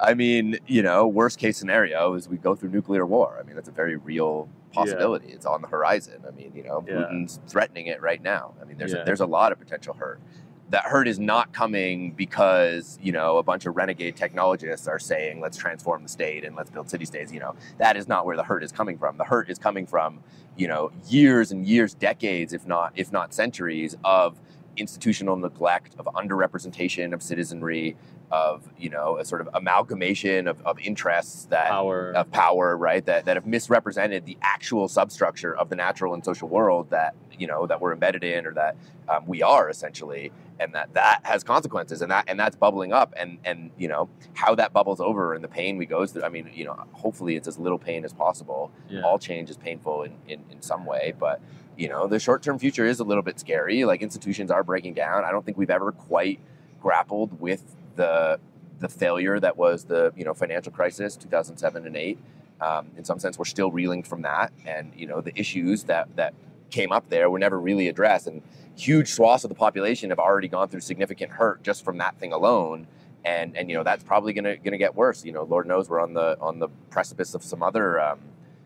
I 0.00 0.14
mean, 0.14 0.58
you 0.66 0.82
know, 0.82 1.06
worst 1.06 1.38
case 1.38 1.56
scenario 1.58 2.14
is 2.14 2.28
we 2.28 2.36
go 2.38 2.54
through 2.54 2.70
nuclear 2.70 3.04
war. 3.04 3.38
I 3.38 3.42
mean, 3.44 3.54
that's 3.54 3.68
a 3.68 3.72
very 3.72 3.96
real 3.96 4.48
possibility. 4.72 5.28
It's 5.28 5.44
on 5.46 5.60
the 5.60 5.68
horizon. 5.68 6.24
I 6.26 6.30
mean, 6.30 6.52
you 6.54 6.64
know, 6.64 6.84
Yeah. 6.88 6.94
Putin's 6.94 7.40
threatening 7.48 7.86
it 7.86 8.00
right 8.00 8.22
now. 8.22 8.54
I 8.62 8.64
mean, 8.64 8.78
there's 8.78 8.92
Yeah. 8.92 9.00
a, 9.02 9.04
there's 9.04 9.20
a 9.20 9.26
lot 9.26 9.52
of 9.52 9.58
potential 9.58 9.94
hurt. 9.94 10.20
That 10.70 10.84
hurt 10.84 11.08
is 11.08 11.18
not 11.18 11.52
coming 11.52 12.12
because 12.12 12.98
you 13.00 13.12
know 13.12 13.38
a 13.38 13.42
bunch 13.42 13.66
of 13.66 13.76
renegade 13.76 14.16
technologists 14.16 14.86
are 14.86 14.98
saying 14.98 15.40
let's 15.40 15.56
transform 15.56 16.02
the 16.02 16.08
state 16.08 16.44
and 16.44 16.54
let's 16.54 16.70
build 16.70 16.90
city 16.90 17.04
states. 17.04 17.32
You 17.32 17.40
know 17.40 17.54
that 17.78 17.96
is 17.96 18.06
not 18.06 18.26
where 18.26 18.36
the 18.36 18.44
hurt 18.44 18.62
is 18.62 18.72
coming 18.72 18.98
from. 18.98 19.16
The 19.16 19.24
hurt 19.24 19.48
is 19.48 19.58
coming 19.58 19.86
from 19.86 20.22
you 20.56 20.68
know 20.68 20.92
years 21.08 21.52
and 21.52 21.66
years, 21.66 21.94
decades, 21.94 22.52
if 22.52 22.66
not 22.66 22.92
if 22.96 23.12
not 23.12 23.32
centuries 23.32 23.96
of 24.04 24.38
institutional 24.78 25.36
neglect, 25.36 25.94
of 25.98 26.06
underrepresentation 26.06 27.12
of 27.12 27.22
citizenry, 27.22 27.96
of 28.30 28.62
you 28.78 28.90
know 28.90 29.16
a 29.18 29.24
sort 29.24 29.40
of 29.40 29.48
amalgamation 29.54 30.46
of, 30.46 30.60
of 30.66 30.78
interests 30.80 31.46
that 31.46 31.68
power 31.68 32.12
of 32.12 32.30
power, 32.30 32.76
right? 32.76 33.04
That, 33.06 33.24
that 33.24 33.36
have 33.36 33.46
misrepresented 33.46 34.26
the 34.26 34.36
actual 34.42 34.88
substructure 34.88 35.56
of 35.56 35.70
the 35.70 35.76
natural 35.76 36.14
and 36.14 36.24
social 36.24 36.48
world 36.48 36.90
that 36.90 37.14
you 37.38 37.46
know 37.46 37.66
that 37.66 37.80
we're 37.80 37.92
embedded 37.92 38.24
in, 38.24 38.46
or 38.46 38.52
that 38.54 38.76
um, 39.08 39.24
we 39.26 39.42
are 39.42 39.70
essentially, 39.70 40.30
and 40.60 40.74
that 40.74 40.92
that 40.94 41.20
has 41.24 41.44
consequences, 41.44 42.02
and 42.02 42.10
that 42.10 42.24
and 42.28 42.38
that's 42.38 42.56
bubbling 42.56 42.92
up, 42.92 43.14
and 43.16 43.38
and 43.44 43.70
you 43.78 43.88
know 43.88 44.08
how 44.34 44.54
that 44.54 44.72
bubbles 44.72 45.00
over 45.00 45.34
and 45.34 45.42
the 45.42 45.48
pain 45.48 45.76
we 45.76 45.86
go 45.86 46.06
through. 46.06 46.22
I 46.22 46.28
mean, 46.28 46.50
you 46.52 46.64
know, 46.64 46.76
hopefully 46.92 47.36
it's 47.36 47.48
as 47.48 47.58
little 47.58 47.78
pain 47.78 48.04
as 48.04 48.12
possible. 48.12 48.70
yeah. 48.88 49.02
All 49.02 49.18
change 49.18 49.50
is 49.50 49.56
painful 49.56 50.02
in, 50.02 50.12
in, 50.26 50.44
in 50.50 50.62
some 50.62 50.84
way, 50.84 51.14
but 51.18 51.40
you 51.76 51.88
know 51.88 52.06
the 52.06 52.18
short 52.18 52.42
term 52.42 52.58
future 52.58 52.84
is 52.84 53.00
a 53.00 53.04
little 53.04 53.22
bit 53.22 53.38
scary. 53.38 53.84
Like 53.84 54.02
institutions 54.02 54.50
are 54.50 54.62
breaking 54.64 54.94
down. 54.94 55.24
I 55.24 55.30
don't 55.30 55.44
think 55.44 55.56
we've 55.56 55.70
ever 55.70 55.92
quite 55.92 56.40
grappled 56.80 57.40
with 57.40 57.76
the 57.96 58.38
the 58.80 58.88
failure 58.88 59.40
that 59.40 59.56
was 59.56 59.84
the 59.84 60.12
you 60.16 60.24
know 60.24 60.34
financial 60.34 60.72
crisis 60.72 61.16
2007 61.16 61.86
and 61.86 61.96
8 61.96 62.18
um, 62.60 62.86
in 62.96 63.04
some 63.04 63.18
sense 63.18 63.38
we're 63.38 63.44
still 63.44 63.70
reeling 63.70 64.02
from 64.04 64.22
that 64.22 64.52
and 64.64 64.92
you 64.96 65.06
know 65.06 65.20
the 65.20 65.36
issues 65.38 65.84
that 65.84 66.14
that 66.16 66.32
came 66.70 66.92
up 66.92 67.08
there 67.08 67.30
were 67.30 67.38
never 67.38 67.60
really 67.60 67.88
addressed 67.88 68.26
and 68.26 68.42
huge 68.76 69.08
swaths 69.08 69.44
of 69.44 69.48
the 69.48 69.54
population 69.54 70.10
have 70.10 70.18
already 70.18 70.48
gone 70.48 70.68
through 70.68 70.80
significant 70.80 71.30
hurt 71.32 71.62
just 71.62 71.84
from 71.84 71.98
that 71.98 72.16
thing 72.18 72.32
alone 72.32 72.86
and 73.24 73.56
and 73.56 73.68
you 73.68 73.76
know 73.76 73.82
that's 73.82 74.04
probably 74.04 74.32
gonna 74.32 74.56
gonna 74.58 74.78
get 74.78 74.94
worse 74.94 75.24
you 75.24 75.32
know 75.32 75.42
lord 75.44 75.66
knows 75.66 75.88
we're 75.88 76.00
on 76.00 76.14
the 76.14 76.38
on 76.40 76.58
the 76.58 76.68
precipice 76.90 77.34
of 77.34 77.42
some 77.42 77.62
other 77.62 78.00
um, 78.00 78.18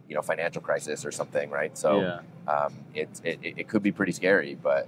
you 0.08 0.14
know 0.14 0.22
financial 0.22 0.60
crisis 0.60 1.04
or 1.04 1.10
something 1.10 1.48
right 1.50 1.78
so 1.78 2.00
yeah. 2.00 2.52
um, 2.52 2.74
it, 2.94 3.08
it, 3.24 3.38
it 3.42 3.68
could 3.68 3.82
be 3.82 3.92
pretty 3.92 4.12
scary 4.12 4.54
but 4.62 4.86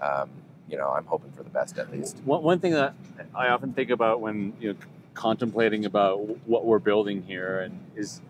um, 0.00 0.28
you 0.68 0.76
know 0.76 0.90
i'm 0.90 1.06
hoping 1.06 1.30
for 1.32 1.42
the 1.42 1.50
best 1.50 1.78
at 1.78 1.90
least 1.90 2.18
One, 2.24 2.42
one 2.42 2.58
thing 2.58 2.72
that 2.72 2.94
I 3.34 3.48
often 3.48 3.72
think 3.72 3.90
about 3.90 4.20
when 4.20 4.54
you 4.60 4.72
know 4.72 4.78
contemplating 5.14 5.84
about 5.84 6.20
what 6.46 6.64
we're 6.64 6.78
building 6.78 7.22
here, 7.22 7.60
and 7.60 7.80
is 7.96 8.20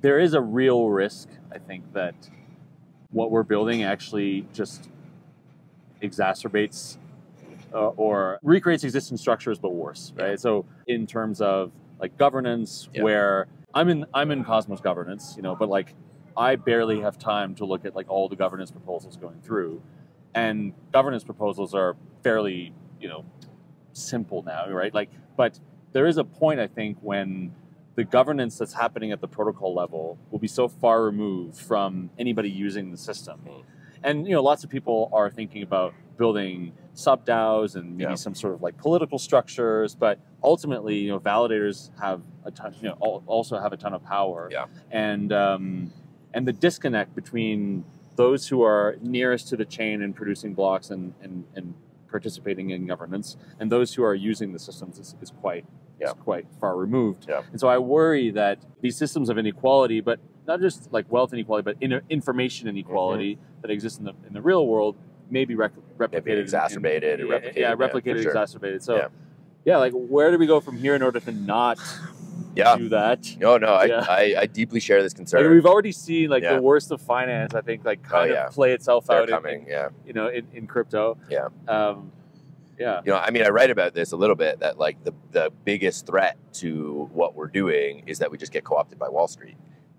there 0.00 0.20
is 0.20 0.34
a 0.34 0.40
real 0.40 0.88
risk. 0.88 1.28
I 1.52 1.58
think 1.58 1.92
that 1.94 2.14
what 3.10 3.30
we're 3.30 3.42
building 3.42 3.84
actually 3.84 4.46
just 4.52 4.88
exacerbates 6.02 6.98
uh, 7.74 7.88
or 7.88 8.38
recreates 8.42 8.84
existing 8.84 9.16
structures, 9.16 9.58
but 9.58 9.70
worse, 9.74 10.12
right? 10.16 10.30
Yeah. 10.30 10.36
So 10.36 10.64
in 10.86 11.06
terms 11.06 11.40
of 11.40 11.72
like 12.00 12.16
governance, 12.16 12.88
Yeah. 12.94 13.02
where 13.02 13.46
I'm 13.74 13.88
in 13.88 14.06
I'm 14.14 14.30
in 14.30 14.44
Cosmos 14.44 14.80
governance, 14.80 15.34
you 15.36 15.42
know, 15.42 15.54
but 15.54 15.68
like 15.68 15.94
I 16.36 16.56
barely 16.56 17.00
have 17.00 17.18
time 17.18 17.54
to 17.56 17.64
look 17.64 17.84
at 17.84 17.94
like 17.94 18.08
all 18.08 18.28
the 18.28 18.36
governance 18.36 18.70
proposals 18.70 19.16
going 19.16 19.40
through, 19.42 19.82
and 20.34 20.72
governance 20.92 21.24
proposals 21.24 21.74
are 21.74 21.96
fairly 22.22 22.72
you 23.00 23.08
know 23.08 23.24
simple 23.92 24.42
now, 24.42 24.68
right? 24.70 24.92
Like, 24.94 25.10
but 25.36 25.58
there 25.92 26.06
is 26.06 26.18
a 26.18 26.24
point 26.24 26.60
I 26.60 26.66
think 26.66 26.98
when 27.00 27.54
the 27.96 28.04
governance 28.04 28.58
that's 28.58 28.74
happening 28.74 29.10
at 29.10 29.20
the 29.20 29.26
protocol 29.28 29.74
level 29.74 30.18
will 30.30 30.38
be 30.38 30.46
so 30.48 30.68
far 30.68 31.02
removed 31.02 31.58
from 31.58 32.10
anybody 32.18 32.50
using 32.50 32.90
the 32.90 32.96
system. 32.96 33.40
Mm. 33.46 33.62
And 34.04 34.26
you 34.26 34.34
know, 34.34 34.42
lots 34.42 34.62
of 34.62 34.70
people 34.70 35.10
are 35.12 35.30
thinking 35.30 35.62
about 35.62 35.94
building 36.18 36.72
sub 36.94 37.26
DAOs 37.26 37.74
and 37.74 37.96
maybe 37.96 38.10
Yeah. 38.10 38.14
some 38.14 38.34
sort 38.34 38.54
of 38.54 38.62
like 38.62 38.76
political 38.76 39.18
structures, 39.18 39.94
but 39.94 40.18
ultimately, 40.42 40.96
you 40.98 41.08
know, 41.08 41.18
validators 41.18 41.90
have 41.98 42.22
a 42.44 42.50
ton, 42.50 42.74
you 42.80 42.88
know, 42.88 43.22
also 43.26 43.58
have 43.58 43.72
a 43.72 43.76
ton 43.76 43.92
of 43.94 44.04
power. 44.04 44.48
Yeah. 44.52 44.66
And 44.90 45.32
um, 45.32 45.92
and 46.34 46.46
the 46.46 46.52
disconnect 46.52 47.14
between 47.14 47.84
those 48.16 48.48
who 48.48 48.62
are 48.62 48.96
nearest 49.02 49.48
to 49.48 49.56
the 49.56 49.64
chain 49.64 50.02
and 50.02 50.14
producing 50.14 50.52
blocks 50.54 50.90
and 50.90 51.14
and, 51.22 51.44
and 51.54 51.74
participating 52.10 52.70
in 52.70 52.86
governance 52.86 53.36
and 53.58 53.70
those 53.72 53.94
who 53.94 54.02
are 54.04 54.14
using 54.14 54.52
the 54.52 54.58
systems 54.58 54.98
is, 54.98 55.16
is 55.20 55.30
quite 55.30 55.64
Yeah. 56.00 56.08
is 56.08 56.12
quite 56.14 56.46
far 56.60 56.76
removed. 56.76 57.26
Yeah. 57.28 57.42
And 57.50 57.58
so 57.60 57.68
I 57.68 57.78
worry 57.78 58.30
that 58.32 58.58
these 58.80 58.96
systems 58.96 59.28
of 59.28 59.38
inequality, 59.38 60.00
but 60.00 60.18
not 60.46 60.60
just 60.60 60.92
like 60.92 61.10
wealth 61.10 61.32
inequality, 61.32 61.64
but 61.64 61.76
in, 61.82 62.00
information 62.10 62.68
inequality 62.68 63.34
Mm-hmm. 63.36 63.60
that 63.62 63.70
exists 63.70 63.98
in 63.98 64.04
the 64.04 64.12
in 64.26 64.32
the 64.34 64.42
real 64.42 64.66
world 64.66 64.96
may 65.30 65.44
be 65.44 65.56
replicated, 65.56 66.26
in- 66.26 66.38
exacerbated 66.38 67.20
in- 67.20 67.26
replicated, 67.26 67.56
Yeah, 67.56 67.70
yeah, 67.70 67.74
replicated, 67.76 68.22
sure. 68.22 68.30
exacerbated. 68.30 68.82
So, 68.82 68.96
Yeah. 68.96 69.08
yeah. 69.64 69.76
like 69.78 69.92
where 69.92 70.30
do 70.30 70.38
we 70.38 70.46
go 70.46 70.60
from 70.60 70.76
here 70.76 70.94
in 70.94 71.02
order 71.02 71.18
to 71.20 71.32
not 71.32 71.78
yeah 72.54 72.76
do 72.76 72.88
that? 72.90 73.34
no 73.40 73.56
no 73.56 73.68
I, 73.68 73.84
Yeah. 73.86 74.04
I, 74.08 74.34
I 74.42 74.46
deeply 74.46 74.78
share 74.80 75.02
this 75.02 75.12
Like 75.14 75.16
concern 75.16 75.50
we've 75.50 75.66
already 75.66 75.92
seen 75.92 76.28
like 76.30 76.42
Yeah. 76.42 76.56
the 76.56 76.62
worst 76.62 76.90
of 76.92 77.00
finance. 77.00 77.54
I 77.54 77.62
think 77.62 77.84
like 77.84 78.02
kind 78.02 78.30
Oh, 78.30 78.34
yeah. 78.34 78.46
of 78.46 78.52
play 78.52 78.72
itself 78.72 79.06
they're 79.06 79.22
out 79.22 79.28
in, 79.30 79.34
coming 79.34 79.66
yeah 79.66 79.88
you 80.06 80.12
know 80.12 80.28
in, 80.28 80.46
in 80.52 80.66
crypto. 80.66 81.16
Yeah. 81.30 81.48
Um, 81.66 82.12
yeah. 82.78 83.00
you 83.04 83.12
know 83.12 83.18
i 83.18 83.30
mean 83.30 83.44
i 83.44 83.48
write 83.48 83.70
about 83.70 83.94
this 83.94 84.12
a 84.12 84.16
little 84.16 84.36
bit 84.36 84.60
that 84.60 84.78
like 84.78 85.02
the, 85.04 85.12
the 85.32 85.52
biggest 85.64 86.06
threat 86.06 86.36
to 86.52 87.08
what 87.12 87.34
we're 87.34 87.48
doing 87.48 88.02
is 88.06 88.18
that 88.18 88.30
we 88.30 88.38
just 88.38 88.52
get 88.52 88.64
co-opted 88.64 88.98
by 88.98 89.08
wall 89.08 89.28
street 89.28 89.56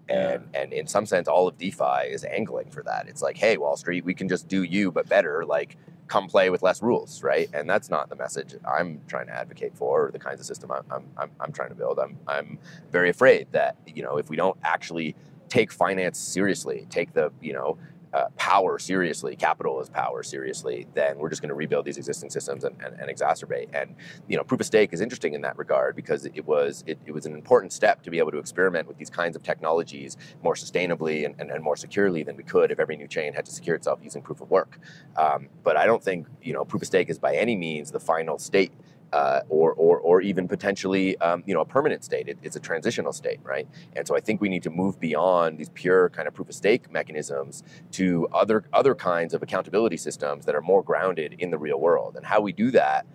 And 0.09 0.45
and 0.53 0.73
in 0.73 0.87
some 0.87 1.05
sense, 1.05 1.27
all 1.27 1.47
of 1.47 1.57
DeFi 1.57 2.09
is 2.09 2.23
angling 2.25 2.71
for 2.71 2.83
that. 2.83 3.07
It's 3.09 3.21
like, 3.21 3.37
hey, 3.37 3.57
Wall 3.57 3.77
Street, 3.77 4.05
we 4.05 4.13
can 4.13 4.29
just 4.29 4.47
do 4.47 4.63
you, 4.63 4.91
but 4.91 5.09
better. 5.09 5.45
Like, 5.45 5.77
come 6.07 6.27
play 6.27 6.49
with 6.49 6.63
less 6.63 6.81
rules, 6.81 7.23
right? 7.23 7.49
And 7.53 7.69
that's 7.69 7.89
not 7.89 8.09
the 8.09 8.15
message 8.15 8.55
I'm 8.65 9.01
trying 9.07 9.27
to 9.27 9.33
advocate 9.33 9.75
for, 9.75 10.07
or 10.07 10.11
the 10.11 10.19
kinds 10.19 10.39
of 10.39 10.45
system 10.45 10.71
I'm, 10.71 10.83
I'm, 10.91 11.05
I'm, 11.17 11.31
I'm 11.41 11.51
trying 11.53 11.69
to 11.69 11.75
build. 11.75 11.99
I'm, 11.99 12.17
I'm 12.27 12.59
very 12.91 13.09
afraid 13.09 13.47
that 13.53 13.77
you 13.87 14.03
know 14.03 14.17
if 14.17 14.29
we 14.29 14.37
don't 14.37 14.57
actually 14.63 15.15
take 15.49 15.71
finance 15.71 16.19
seriously, 16.19 16.87
take 16.89 17.13
the 17.13 17.31
you 17.41 17.53
know 17.53 17.77
uh, 18.13 18.25
power 18.37 18.79
seriously, 18.79 19.35
capital 19.35 19.79
as 19.79 19.89
power 19.89 20.23
seriously, 20.23 20.87
then 20.93 21.17
we're 21.17 21.29
just 21.29 21.41
going 21.41 21.49
to 21.49 21.55
rebuild 21.55 21.85
these 21.85 21.97
existing 21.97 22.29
systems 22.29 22.63
and, 22.63 22.75
and, 22.83 22.99
and, 22.99 23.09
exacerbate. 23.09 23.67
And 23.73 23.95
you 24.27 24.37
know, 24.37 24.43
proof 24.43 24.61
of 24.61 24.67
stake 24.67 24.93
is 24.93 25.01
interesting 25.01 25.33
in 25.33 25.41
that 25.41 25.57
regard 25.57 25.95
because 25.95 26.25
it 26.25 26.45
was 26.45 26.83
it, 26.87 26.97
it, 27.05 27.11
was 27.11 27.25
an 27.25 27.33
important 27.33 27.73
step 27.73 28.01
to 28.03 28.11
be 28.11 28.19
able 28.19 28.31
to 28.31 28.37
experiment 28.37 28.87
with 28.87 28.97
these 28.97 29.09
kinds 29.09 29.35
of 29.35 29.43
technologies 29.43 30.17
more 30.41 30.55
sustainably 30.55 31.25
and, 31.25 31.35
and, 31.39 31.51
and 31.51 31.63
more 31.63 31.75
securely 31.75 32.23
than 32.23 32.37
we 32.37 32.43
could 32.43 32.71
if 32.71 32.79
every 32.79 32.95
new 32.95 33.07
chain 33.07 33.33
had 33.33 33.45
to 33.45 33.51
secure 33.51 33.75
itself 33.75 33.99
using 34.01 34.21
proof 34.21 34.41
of 34.41 34.49
work. 34.49 34.79
Um, 35.17 35.49
but 35.63 35.75
I 35.77 35.85
don't 35.85 36.03
think 36.03 36.27
you 36.41 36.53
know 36.53 36.63
proof 36.63 36.81
of 36.83 36.87
stake 36.87 37.09
is 37.09 37.19
by 37.19 37.35
any 37.35 37.55
means 37.55 37.91
the 37.91 37.99
final 37.99 38.37
state 38.37 38.71
uh, 39.13 39.41
or, 39.49 39.73
or, 39.73 39.99
or 39.99 40.21
even 40.21 40.47
potentially 40.47 41.17
um, 41.19 41.43
you 41.45 41.53
know 41.53 41.61
a 41.61 41.65
permanent 41.65 42.03
state. 42.03 42.27
It, 42.27 42.37
it's 42.43 42.55
a 42.55 42.59
transitional 42.59 43.13
state, 43.13 43.39
right? 43.43 43.67
And 43.95 44.07
so 44.07 44.15
I 44.15 44.19
think 44.19 44.41
we 44.41 44.49
need 44.49 44.63
to 44.63 44.69
move 44.69 44.99
beyond 44.99 45.57
these 45.57 45.69
pure 45.69 46.09
kind 46.09 46.27
of 46.27 46.33
proof 46.33 46.49
of 46.49 46.55
stake 46.55 46.91
mechanisms 46.91 47.63
to 47.91 48.27
other 48.33 48.63
other 48.73 48.95
kinds 48.95 49.33
of 49.33 49.43
accountability 49.43 49.97
systems 49.97 50.45
that 50.45 50.55
are 50.55 50.61
more 50.61 50.83
grounded 50.83 51.35
in 51.39 51.51
the 51.51 51.57
real 51.57 51.79
world. 51.79 52.15
And 52.15 52.25
how 52.25 52.41
we 52.41 52.51
do 52.51 52.71
that 52.71 53.05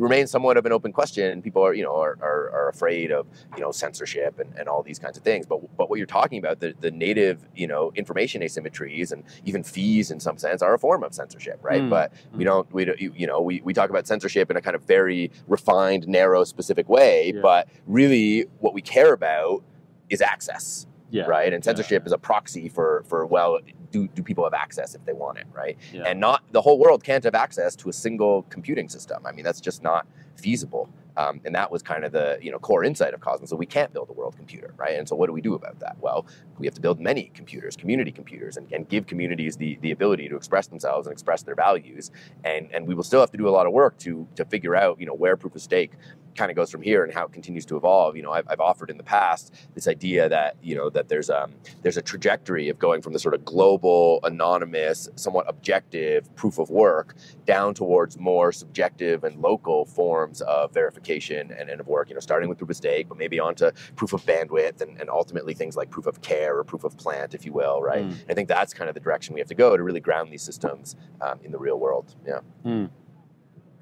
remains 0.00 0.30
somewhat 0.30 0.56
of 0.56 0.66
an 0.66 0.72
open 0.72 0.92
question. 0.92 1.30
And 1.30 1.42
people 1.42 1.64
are, 1.64 1.74
you 1.74 1.82
know, 1.82 1.96
are, 1.96 2.16
are, 2.20 2.50
are, 2.50 2.68
afraid 2.68 3.10
of, 3.10 3.26
you 3.56 3.60
know, 3.60 3.70
censorship 3.70 4.38
and, 4.38 4.52
and 4.58 4.68
all 4.68 4.82
these 4.82 4.98
kinds 4.98 5.16
of 5.16 5.22
things. 5.22 5.46
But 5.46 5.60
but 5.76 5.90
what 5.90 5.98
you're 5.98 6.06
talking 6.06 6.38
about, 6.38 6.60
the, 6.60 6.74
the 6.80 6.90
native, 6.90 7.46
you 7.54 7.66
know, 7.66 7.92
information 7.94 8.42
asymmetries 8.42 9.12
and 9.12 9.24
even 9.44 9.62
fees 9.62 10.10
in 10.10 10.20
some 10.20 10.38
sense 10.38 10.62
are 10.62 10.74
a 10.74 10.78
form 10.78 11.02
of 11.02 11.14
censorship, 11.14 11.58
right? 11.62 11.82
Mm. 11.82 11.90
But 11.90 12.12
we 12.32 12.44
don't, 12.44 12.72
we 12.72 12.84
don't, 12.84 13.00
you 13.00 13.26
know, 13.26 13.40
we, 13.40 13.60
we 13.62 13.74
talk 13.74 13.90
about 13.90 14.06
censorship 14.06 14.50
in 14.50 14.56
a 14.56 14.60
kind 14.60 14.76
of 14.76 14.82
very 14.84 15.30
refined, 15.46 16.06
narrow, 16.08 16.44
specific 16.44 16.88
way. 16.88 17.32
Yeah. 17.34 17.40
But 17.42 17.68
really, 17.86 18.46
what 18.58 18.74
we 18.74 18.82
care 18.82 19.12
about 19.12 19.62
is 20.08 20.20
access. 20.20 20.86
Yeah. 21.10 21.24
Right. 21.24 21.52
And 21.52 21.64
censorship 21.64 22.02
yeah. 22.02 22.06
is 22.06 22.12
a 22.12 22.18
proxy 22.18 22.68
for 22.68 23.04
for 23.08 23.26
well, 23.26 23.58
do, 23.90 24.08
do 24.08 24.22
people 24.22 24.44
have 24.44 24.54
access 24.54 24.94
if 24.94 25.04
they 25.04 25.12
want 25.12 25.38
it, 25.38 25.46
right? 25.52 25.76
Yeah. 25.92 26.04
And 26.04 26.20
not 26.20 26.42
the 26.52 26.60
whole 26.60 26.78
world 26.78 27.02
can't 27.02 27.24
have 27.24 27.34
access 27.34 27.74
to 27.76 27.88
a 27.88 27.92
single 27.92 28.42
computing 28.44 28.88
system. 28.88 29.26
I 29.26 29.32
mean, 29.32 29.44
that's 29.44 29.60
just 29.60 29.82
not 29.82 30.06
feasible. 30.36 30.88
Um, 31.16 31.40
and 31.44 31.54
that 31.54 31.70
was 31.70 31.82
kind 31.82 32.04
of 32.04 32.12
the 32.12 32.38
you 32.40 32.50
know 32.50 32.58
core 32.58 32.84
insight 32.84 33.14
of 33.14 33.20
Cosmos. 33.20 33.50
So 33.50 33.56
we 33.56 33.66
can't 33.66 33.92
build 33.92 34.08
a 34.08 34.12
world 34.12 34.36
computer, 34.36 34.72
right? 34.76 34.98
And 34.98 35.08
so 35.08 35.16
what 35.16 35.26
do 35.26 35.32
we 35.32 35.40
do 35.40 35.54
about 35.54 35.78
that? 35.80 35.96
Well, 36.00 36.26
we 36.58 36.66
have 36.66 36.74
to 36.74 36.80
build 36.80 37.00
many 37.00 37.30
computers, 37.34 37.76
community 37.76 38.12
computers, 38.12 38.56
and, 38.56 38.70
and 38.72 38.88
give 38.88 39.06
communities 39.06 39.56
the, 39.56 39.78
the 39.82 39.90
ability 39.90 40.28
to 40.28 40.36
express 40.36 40.68
themselves 40.68 41.06
and 41.06 41.12
express 41.12 41.42
their 41.42 41.54
values. 41.54 42.10
And 42.44 42.68
and 42.72 42.86
we 42.86 42.94
will 42.94 43.02
still 43.02 43.20
have 43.20 43.30
to 43.32 43.38
do 43.38 43.48
a 43.48 43.50
lot 43.50 43.66
of 43.66 43.72
work 43.72 43.98
to 43.98 44.26
to 44.36 44.44
figure 44.44 44.76
out 44.76 45.00
you 45.00 45.06
know 45.06 45.14
where 45.14 45.36
proof 45.36 45.54
of 45.54 45.62
stake 45.62 45.92
kind 46.40 46.50
of 46.50 46.56
goes 46.56 46.70
from 46.70 46.80
here 46.80 47.04
and 47.04 47.12
how 47.12 47.26
it 47.26 47.32
continues 47.32 47.66
to 47.66 47.76
evolve. 47.76 48.16
You 48.16 48.22
know, 48.22 48.32
I've, 48.32 48.48
I've, 48.48 48.60
offered 48.60 48.88
in 48.88 48.96
the 48.96 49.04
past 49.04 49.54
this 49.74 49.86
idea 49.86 50.26
that 50.30 50.56
you 50.62 50.74
know 50.74 50.88
that 50.88 51.08
there's 51.08 51.28
um 51.28 51.52
there's 51.82 51.98
a 51.98 52.02
trajectory 52.02 52.70
of 52.70 52.78
going 52.78 53.02
from 53.02 53.12
the 53.12 53.18
sort 53.18 53.34
of 53.34 53.44
global, 53.44 54.20
anonymous, 54.22 55.08
somewhat 55.16 55.44
objective 55.48 56.34
proof 56.36 56.58
of 56.58 56.70
work 56.70 57.14
down 57.44 57.74
towards 57.74 58.18
more 58.18 58.52
subjective 58.52 59.24
and 59.24 59.36
local 59.42 59.84
forms 59.84 60.40
of 60.42 60.72
verification 60.72 61.52
and, 61.58 61.68
and 61.68 61.78
of 61.78 61.88
work. 61.88 62.08
You 62.08 62.14
know, 62.14 62.20
starting 62.20 62.48
with 62.48 62.56
proof 62.56 62.70
of 62.70 62.76
stake, 62.76 63.08
but 63.10 63.18
maybe 63.18 63.38
onto 63.38 63.70
proof 63.96 64.14
of 64.14 64.24
bandwidth 64.24 64.80
and, 64.80 64.98
and 64.98 65.10
ultimately 65.10 65.52
things 65.52 65.76
like 65.76 65.90
proof 65.90 66.06
of 66.06 66.22
care 66.22 66.56
or 66.56 66.64
proof 66.64 66.84
of 66.84 66.96
plant, 66.96 67.34
if 67.34 67.44
you 67.44 67.52
will. 67.52 67.82
Right. 67.82 68.06
Mm. 68.08 68.16
I 68.30 68.32
think 68.32 68.48
that's 68.48 68.72
kind 68.72 68.88
of 68.88 68.94
the 68.94 69.00
direction 69.00 69.34
we 69.34 69.40
have 69.40 69.48
to 69.48 69.54
go 69.54 69.76
to 69.76 69.82
really 69.82 70.00
ground 70.00 70.32
these 70.32 70.42
systems 70.42 70.96
um, 71.20 71.38
in 71.44 71.52
the 71.52 71.58
real 71.58 71.78
world. 71.78 72.14
Yeah. 72.26 72.40
Mm. 72.64 72.88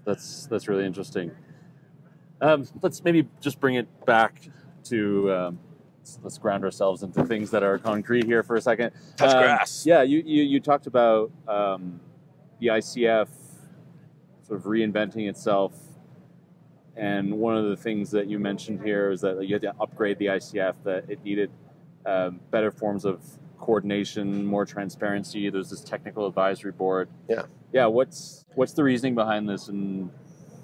That's 0.05 0.47
that's 0.47 0.67
really 0.67 0.87
interesting. 0.87 1.31
Um, 2.41 2.67
let's 2.83 3.03
maybe 3.03 3.29
just 3.41 3.61
bring 3.61 3.75
it 3.75 3.89
back 4.07 4.49
to 4.85 5.33
um, 5.33 5.59
let's 6.23 6.39
ground 6.39 6.65
ourselves 6.65 7.03
into 7.03 7.25
things 7.25 7.51
that 7.51 7.63
are 7.63 7.79
concrete 7.79 8.25
here 8.25 8.43
for 8.43 8.57
a 8.57 8.61
second. 8.61 8.93
Touch 9.17 9.35
um, 9.35 9.43
grass. 9.43 9.85
Yeah, 9.85 10.03
you, 10.03 10.23
you, 10.25 10.43
you 10.45 10.61
talked 10.61 10.87
about 10.87 11.31
um, 11.47 12.01
the 12.61 12.69
ICF 12.69 13.29
sort 14.43 14.61
of 14.61 14.67
reinventing 14.67 15.29
itself, 15.29 15.75
and 16.97 17.33
one 17.35 17.57
of 17.57 17.69
the 17.69 17.77
things 17.77 18.11
that 18.13 18.29
you 18.29 18.39
mentioned 18.39 18.83
here 18.83 19.11
is 19.11 19.21
that 19.21 19.47
you 19.47 19.55
had 19.55 19.63
to 19.63 19.75
upgrade 19.81 20.19
the 20.19 20.27
ICF. 20.27 20.75
That 20.85 21.11
it 21.11 21.23
needed 21.25 21.51
um, 22.07 22.41
better 22.51 22.71
forms 22.71 23.05
of 23.05 23.21
coordination, 23.59 24.47
more 24.47 24.65
transparency. 24.65 25.51
There's 25.51 25.71
this 25.71 25.83
technical 25.83 26.27
advisory 26.27 26.73
board. 26.73 27.09
Yeah. 27.29 27.43
Yeah. 27.73 27.87
What's 27.87 28.45
what's 28.55 28.73
the 28.73 28.85
reasoning 28.85 29.15
behind 29.15 29.49
this, 29.49 29.69
and 29.69 30.11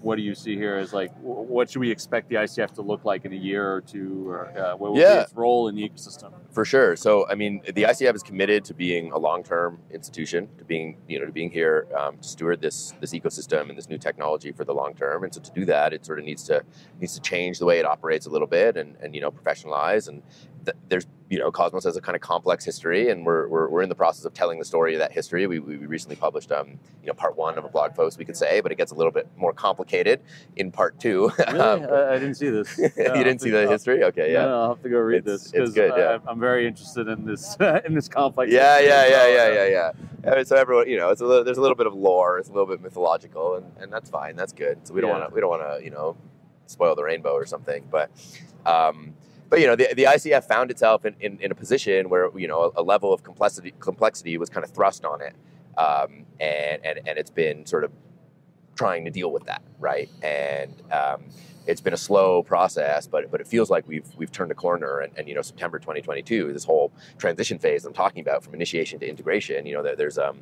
what 0.05 0.17
do 0.17 0.23
you 0.23 0.35
see 0.35 0.55
here 0.55 0.77
as 0.77 0.93
like 0.93 1.11
what 1.21 1.71
should 1.71 1.81
we 1.81 1.91
expect 1.91 2.29
the 2.29 2.35
ICF 2.35 2.75
to 2.75 2.83
look 2.83 3.07
like 3.07 3.25
in 3.25 3.33
a 3.33 3.37
year 3.37 3.73
or 3.73 3.81
two, 3.81 4.29
or 4.29 4.47
uh, 4.57 4.77
what 4.77 4.93
will 4.93 5.01
yeah. 5.01 5.15
be 5.15 5.21
its 5.23 5.33
role 5.33 5.69
in 5.69 5.75
the 5.75 5.89
ecosystem? 5.89 6.33
For 6.51 6.65
sure. 6.67 6.95
So 6.95 7.27
I 7.29 7.35
mean, 7.35 7.63
the 7.65 7.85
ICF 7.85 8.15
is 8.15 8.23
committed 8.23 8.65
to 8.67 8.75
being 8.75 9.13
a 9.13 9.19
long-term 9.19 9.79
institution, 9.91 10.49
to 10.59 10.65
being 10.65 10.99
you 11.09 11.19
know 11.19 11.25
to 11.25 11.33
being 11.33 11.51
here 11.51 11.89
um, 11.99 12.19
to 12.19 12.29
steward 12.29 12.61
this 12.61 12.93
this 13.01 13.13
ecosystem 13.15 13.71
and 13.71 13.79
this 13.79 13.89
new 13.89 13.99
technology 13.99 14.53
for 14.53 14.65
the 14.65 14.75
long 14.75 14.95
term. 14.95 15.25
And 15.25 15.35
so 15.35 15.41
to 15.41 15.51
do 15.53 15.65
that, 15.65 15.95
it 15.95 16.05
sort 16.05 16.19
of 16.19 16.27
needs 16.27 16.45
to 16.45 16.63
needs 17.01 17.15
to 17.15 17.21
change 17.23 17.59
the 17.59 17.65
way 17.65 17.79
it 17.79 17.87
operates 17.87 18.27
a 18.27 18.31
little 18.31 18.49
bit 18.49 18.77
and 18.77 18.97
and 19.01 19.15
you 19.15 19.23
know 19.23 19.31
professionalize 19.31 20.07
and 20.09 20.23
th- 20.67 20.77
there's 20.89 21.07
you 21.31 21.39
know 21.39 21.51
Cosmos 21.51 21.85
has 21.85 21.97
a 21.97 22.01
kind 22.01 22.15
of 22.15 22.23
complex 22.23 22.65
history, 22.65 23.09
and 23.09 23.25
we're, 23.25 23.49
we're, 23.49 23.69
we're 23.69 23.83
in 23.83 23.89
the 23.89 23.95
process 23.95 24.25
of 24.25 24.35
telling 24.35 24.59
the 24.59 24.65
story 24.65 24.95
of 24.95 24.99
that 24.99 25.13
history. 25.13 25.47
We, 25.47 25.59
we 25.59 25.77
recently 25.77 26.17
published 26.17 26.53
um, 26.53 26.79
you 27.03 27.07
know 27.07 27.15
part 27.15 27.37
one 27.37 27.57
of 27.57 27.65
a 27.65 27.69
blog 27.69 27.95
post, 27.95 28.19
we 28.19 28.25
could 28.25 28.37
say, 28.37 28.61
but 28.61 28.71
it 28.73 28.75
gets 28.77 28.93
a 28.93 28.95
little 28.95 29.13
bit 29.13 29.27
more 29.37 29.53
complicated 29.53 30.21
in 30.57 30.71
part 30.71 30.99
two. 31.01 31.31
Really? 31.55 31.61
um, 31.61 31.83
I, 31.93 32.15
I, 32.15 32.19
didn't 32.19 32.35
see 32.35 32.49
this. 32.49 32.79
No, 32.79 32.85
you 32.97 33.23
didn't 33.23 33.41
see 33.41 33.51
the 33.51 33.69
history? 33.69 34.03
Okay, 34.03 34.33
yeah. 34.33 34.47
No, 34.47 34.63
I'll 34.63 34.69
have 34.71 34.83
to 34.83 34.89
go 34.89 34.99
read 34.99 35.19
it's, 35.19 35.45
this 35.45 35.53
because 35.53 35.75
good. 35.75 35.93
Yeah. 35.97 36.19
I'm 36.27 36.41
very 36.41 36.67
interested 36.67 37.07
in 37.07 37.25
this 37.25 37.57
in 37.85 37.95
this 37.95 38.09
complex. 38.09 38.51
Yeah, 38.51 38.81
yeah, 38.81 39.07
yeah, 39.07 39.29
yeah, 39.29 39.67
yeah, 39.67 39.93
yeah. 40.25 40.43
So 40.43 40.57
everyone, 40.57 40.89
you 40.89 40.97
know, 40.97 41.11
it's 41.11 41.21
a 41.21 41.27
little, 41.27 41.45
there's 41.45 41.59
a 41.59 41.61
little 41.61 41.77
bit 41.77 41.87
of 41.87 41.95
lore. 41.95 42.39
It's 42.39 42.49
a 42.49 42.53
little 42.53 42.67
bit 42.67 42.81
mythological, 42.81 43.57
and, 43.57 43.67
and 43.79 43.93
that's 43.93 44.11
fine. 44.11 44.37
That's 44.37 44.53
good. 44.53 44.79
So 44.87 44.95
we 44.95 45.01
don't 45.01 45.11
yeah. 45.11 45.19
want 45.19 45.31
to 45.31 45.35
we 45.35 45.41
don't 45.41 45.51
want 45.51 45.63
to 45.63 45.85
you 45.85 45.91
know 45.91 46.17
spoil 46.67 46.97
the 46.97 47.05
rainbow 47.05 47.33
or 47.33 47.47
something, 47.47 47.85
but. 47.91 48.11
Um, 48.67 49.15
but 49.49 49.61
you 49.61 49.67
know 49.67 49.77
the, 49.77 49.93
the 49.95 50.05
ICF 50.05 50.45
found 50.45 50.71
itself 50.71 51.05
in, 51.05 51.15
in, 51.21 51.39
in, 51.41 51.51
a 51.51 51.55
position 51.55 52.09
where 52.09 52.37
you 52.37 52.49
know 52.49 52.73
a, 52.77 52.81
a, 52.81 52.83
level 52.83 53.13
of 53.13 53.23
complexity 53.23 53.73
complexity 53.79 54.37
was 54.39 54.49
kind 54.49 54.65
of 54.65 54.71
thrust 54.71 55.05
on 55.05 55.21
it, 55.21 55.35
um, 55.79 56.25
and, 56.41 56.85
and 56.85 57.01
and 57.07 57.19
it's 57.19 57.31
been 57.31 57.67
sort 57.67 57.85
of 57.85 57.93
trying 58.75 59.05
to 59.05 59.11
deal 59.11 59.31
with 59.31 59.45
that, 59.45 59.63
right? 59.79 60.09
And 60.23 60.75
um, 60.93 61.25
it's 61.67 61.81
been 61.81 61.93
a 61.95 61.99
slow 61.99 62.43
process, 62.43 63.07
but 63.07 63.31
but 63.31 63.41
it 63.41 63.47
feels 63.47 63.71
like 63.71 63.87
we've 63.89 64.07
we've 64.17 64.33
turned 64.33 64.51
a 64.51 64.55
corner. 64.55 65.01
And, 65.01 65.13
and 65.17 65.29
you 65.29 65.35
know 65.35 65.43
September 65.43 65.79
2022, 65.79 66.53
this 66.53 66.65
whole 66.65 66.93
transition 67.19 67.59
phase 67.59 67.85
I'm 67.85 67.93
talking 67.93 68.21
about 68.21 68.45
from 68.45 68.55
initiation 68.55 68.99
to 69.01 69.09
integration. 69.09 69.67
You 69.67 69.75
know 69.75 69.83
there, 69.83 69.97
there's 69.97 70.19
um 70.19 70.39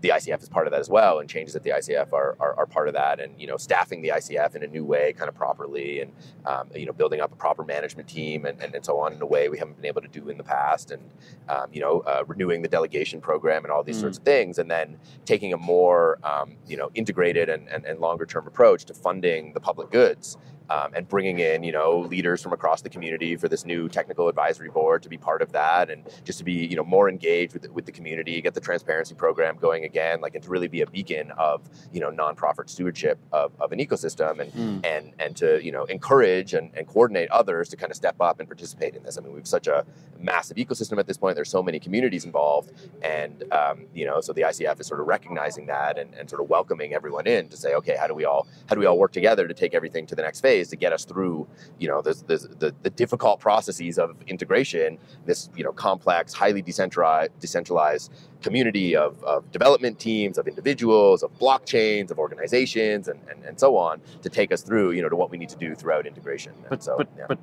the 0.00 0.10
ICF 0.10 0.42
is 0.42 0.48
part 0.48 0.66
of 0.66 0.72
that 0.72 0.80
as 0.80 0.88
well, 0.88 1.20
and 1.20 1.28
changes 1.28 1.56
at 1.56 1.62
the 1.62 1.70
ICF 1.70 2.12
are, 2.12 2.36
are, 2.40 2.54
are, 2.58 2.66
part 2.66 2.88
of 2.88 2.94
that. 2.94 3.20
And 3.20 3.40
you 3.40 3.46
know, 3.46 3.56
staffing 3.56 4.02
the 4.02 4.10
ICF 4.10 4.54
in 4.54 4.62
a 4.62 4.66
new 4.66 4.84
way, 4.84 5.12
kind 5.12 5.28
of 5.28 5.34
properly, 5.34 6.00
and 6.00 6.12
um, 6.44 6.68
you 6.74 6.86
know, 6.86 6.92
building 6.92 7.20
up 7.20 7.32
a 7.32 7.36
proper 7.36 7.64
management 7.64 8.08
team 8.08 8.44
and, 8.44 8.60
and, 8.60 8.74
and, 8.74 8.84
so 8.84 8.98
on 8.98 9.12
in 9.12 9.22
a 9.22 9.26
way 9.26 9.48
we 9.48 9.58
haven't 9.58 9.76
been 9.76 9.86
able 9.86 10.02
to 10.02 10.08
do 10.08 10.28
in 10.28 10.36
the 10.36 10.44
past. 10.44 10.90
And 10.90 11.02
um, 11.48 11.68
you 11.72 11.80
know, 11.80 12.00
uh, 12.00 12.24
renewing 12.26 12.62
the 12.62 12.68
delegation 12.68 13.20
program 13.20 13.64
and 13.64 13.72
all 13.72 13.82
these 13.82 13.98
mm. 13.98 14.02
sorts 14.02 14.18
of 14.18 14.24
things, 14.24 14.58
and 14.58 14.70
then 14.70 14.98
taking 15.24 15.52
a 15.52 15.56
more 15.56 16.18
um, 16.24 16.56
you 16.66 16.76
know 16.76 16.90
integrated 16.94 17.48
and, 17.48 17.68
and, 17.68 17.84
and 17.84 18.00
longer 18.00 18.26
term 18.26 18.46
approach 18.46 18.84
to 18.86 18.94
funding 18.94 19.52
the 19.52 19.60
public 19.60 19.90
goods 19.90 20.36
um, 20.70 20.92
and 20.94 21.08
bringing 21.08 21.38
in 21.38 21.62
you 21.62 21.72
know 21.72 22.00
leaders 22.00 22.42
from 22.42 22.52
across 22.52 22.82
the 22.82 22.88
community 22.88 23.36
for 23.36 23.48
this 23.48 23.64
new 23.64 23.88
technical 23.88 24.28
advisory 24.28 24.70
board 24.70 25.02
to 25.02 25.08
be 25.08 25.16
part 25.16 25.42
of 25.42 25.52
that 25.52 25.90
and 25.90 26.04
just 26.24 26.38
to 26.38 26.44
be 26.44 26.52
you 26.52 26.76
know 26.76 26.84
more 26.84 27.08
engaged 27.08 27.52
with 27.52 27.62
the, 27.62 27.72
with 27.72 27.86
the 27.86 27.92
community 27.92 28.40
get 28.40 28.54
the 28.54 28.60
transparency 28.60 29.14
program 29.14 29.56
going 29.56 29.84
again 29.84 30.20
like 30.20 30.34
and 30.34 30.44
to 30.44 30.50
really 30.50 30.68
be 30.68 30.82
a 30.82 30.86
beacon 30.86 31.30
of 31.32 31.68
you 31.92 32.00
know 32.00 32.10
nonprofit 32.10 32.68
stewardship 32.68 33.18
of, 33.32 33.52
of 33.60 33.72
an 33.72 33.78
ecosystem 33.78 34.40
and 34.40 34.52
mm. 34.52 34.86
and 34.86 35.12
and 35.18 35.36
to 35.36 35.64
you 35.64 35.72
know 35.72 35.84
encourage 35.84 36.54
and, 36.54 36.70
and 36.74 36.86
coordinate 36.86 37.30
others 37.30 37.68
to 37.68 37.76
kind 37.76 37.90
of 37.90 37.96
step 37.96 38.16
up 38.20 38.40
and 38.40 38.48
participate 38.48 38.94
in 38.94 39.02
this. 39.02 39.18
I 39.18 39.20
mean 39.20 39.32
we've 39.32 39.46
such 39.46 39.66
a 39.66 39.84
massive 40.18 40.56
ecosystem 40.56 40.98
at 40.98 41.06
this 41.06 41.16
point. 41.16 41.36
There's 41.36 41.50
so 41.50 41.62
many 41.62 41.78
communities 41.78 42.24
involved 42.24 42.72
and 43.02 43.44
um, 43.52 43.86
you 43.94 44.04
know 44.04 44.20
so 44.20 44.32
the 44.32 44.42
icf 44.42 44.80
is 44.80 44.86
sort 44.86 45.00
of 45.00 45.06
recognizing 45.06 45.66
that 45.66 45.98
and, 45.98 46.14
and 46.14 46.28
sort 46.28 46.42
of 46.42 46.48
welcoming 46.48 46.94
everyone 46.94 47.26
in 47.26 47.48
to 47.48 47.56
say 47.56 47.74
okay 47.74 47.96
how 47.96 48.06
do 48.06 48.14
we 48.14 48.24
all 48.24 48.46
how 48.68 48.74
do 48.74 48.80
we 48.80 48.86
all 48.86 48.98
work 48.98 49.12
together 49.12 49.46
to 49.46 49.54
take 49.54 49.74
everything 49.74 50.06
to 50.06 50.14
the 50.14 50.22
next 50.22 50.40
phase 50.40 50.55
ways 50.56 50.68
to 50.70 50.76
get 50.76 50.92
us 50.92 51.04
through, 51.04 51.46
you 51.78 51.88
know, 51.88 52.00
the, 52.02 52.14
the, 52.58 52.74
the 52.82 52.90
difficult 52.90 53.40
processes 53.40 53.98
of 53.98 54.16
integration, 54.26 54.98
this, 55.24 55.50
you 55.56 55.64
know, 55.64 55.72
complex, 55.72 56.32
highly 56.32 56.62
decentralized, 56.62 57.32
decentralized 57.40 58.12
community 58.42 58.96
of, 58.96 59.22
of 59.24 59.50
development 59.52 59.98
teams, 59.98 60.38
of 60.38 60.46
individuals, 60.48 61.22
of 61.22 61.30
blockchains, 61.38 62.10
of 62.10 62.18
organizations, 62.18 63.08
and, 63.08 63.20
and, 63.30 63.44
and 63.44 63.58
so 63.58 63.76
on 63.76 64.00
to 64.22 64.28
take 64.28 64.52
us 64.52 64.62
through, 64.62 64.92
you 64.92 65.02
know, 65.02 65.08
to 65.08 65.16
what 65.16 65.30
we 65.30 65.38
need 65.38 65.48
to 65.48 65.56
do 65.58 65.74
throughout 65.74 66.06
integration. 66.06 66.52
But, 66.68 66.82
so, 66.82 66.96
but, 66.96 67.08
yeah. 67.18 67.26
but 67.28 67.38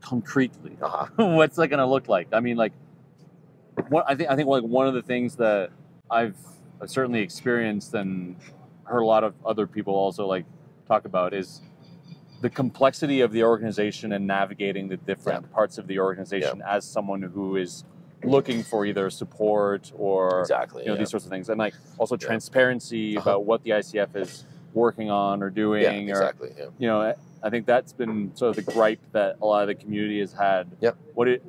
concretely, 0.00 0.76
Uh-huh. 0.80 1.06
what's 1.36 1.56
that 1.56 1.68
going 1.68 1.78
to 1.78 1.86
look 1.86 2.08
like? 2.08 2.28
I 2.32 2.40
mean, 2.40 2.56
like, 2.56 2.72
what 3.88 4.04
I 4.06 4.14
think 4.14 4.28
I 4.30 4.36
think 4.36 4.48
like 4.48 4.62
one 4.62 4.86
of 4.86 4.94
the 4.94 5.02
things 5.02 5.36
that 5.36 5.70
I've 6.10 6.36
I've 6.80 6.90
certainly 6.90 7.20
experienced 7.20 7.94
and 7.94 8.36
heard 8.84 9.00
a 9.00 9.06
lot 9.06 9.24
of 9.24 9.32
other 9.46 9.66
people 9.66 9.94
also 9.94 10.26
like 10.26 10.44
talk 10.86 11.06
about 11.06 11.32
is 11.32 11.62
the 12.42 12.50
complexity 12.50 13.20
of 13.20 13.30
the 13.32 13.44
organization 13.44 14.12
and 14.12 14.26
navigating 14.26 14.88
the 14.88 14.96
different 14.96 15.50
parts 15.52 15.78
of 15.78 15.86
the 15.86 15.98
organization 16.00 16.60
as 16.68 16.84
someone 16.84 17.22
who 17.22 17.56
is 17.56 17.84
looking 18.24 18.62
for 18.64 18.84
either 18.84 19.08
support 19.10 19.92
or 19.96 20.40
Exactly. 20.40 20.82
you 20.82 20.88
know 20.88 20.94
yeah. 20.94 20.98
these 20.98 21.10
sorts 21.10 21.24
of 21.24 21.30
things 21.30 21.48
and 21.48 21.58
like 21.58 21.74
also 21.98 22.16
Yeah. 22.16 22.26
transparency 22.26 23.16
Uh-huh. 23.16 23.30
about 23.30 23.44
what 23.44 23.62
the 23.62 23.70
ICF 23.70 24.14
is 24.16 24.44
working 24.74 25.08
on 25.10 25.42
or 25.42 25.50
doing 25.50 25.82
yeah, 25.82 26.14
or 26.14 26.22
exactly. 26.22 26.50
Yeah. 26.58 26.66
you 26.78 26.88
know 26.88 27.14
I 27.44 27.50
think 27.50 27.64
that's 27.66 27.92
been 27.92 28.34
sort 28.36 28.56
of 28.56 28.64
the 28.64 28.72
gripe 28.72 29.00
that 29.12 29.36
a 29.40 29.46
lot 29.46 29.62
of 29.62 29.68
the 29.68 29.74
community 29.74 30.20
has 30.20 30.32
had. 30.32 30.68
Yep. 30.80 30.96
What 31.14 31.26
it 31.28 31.42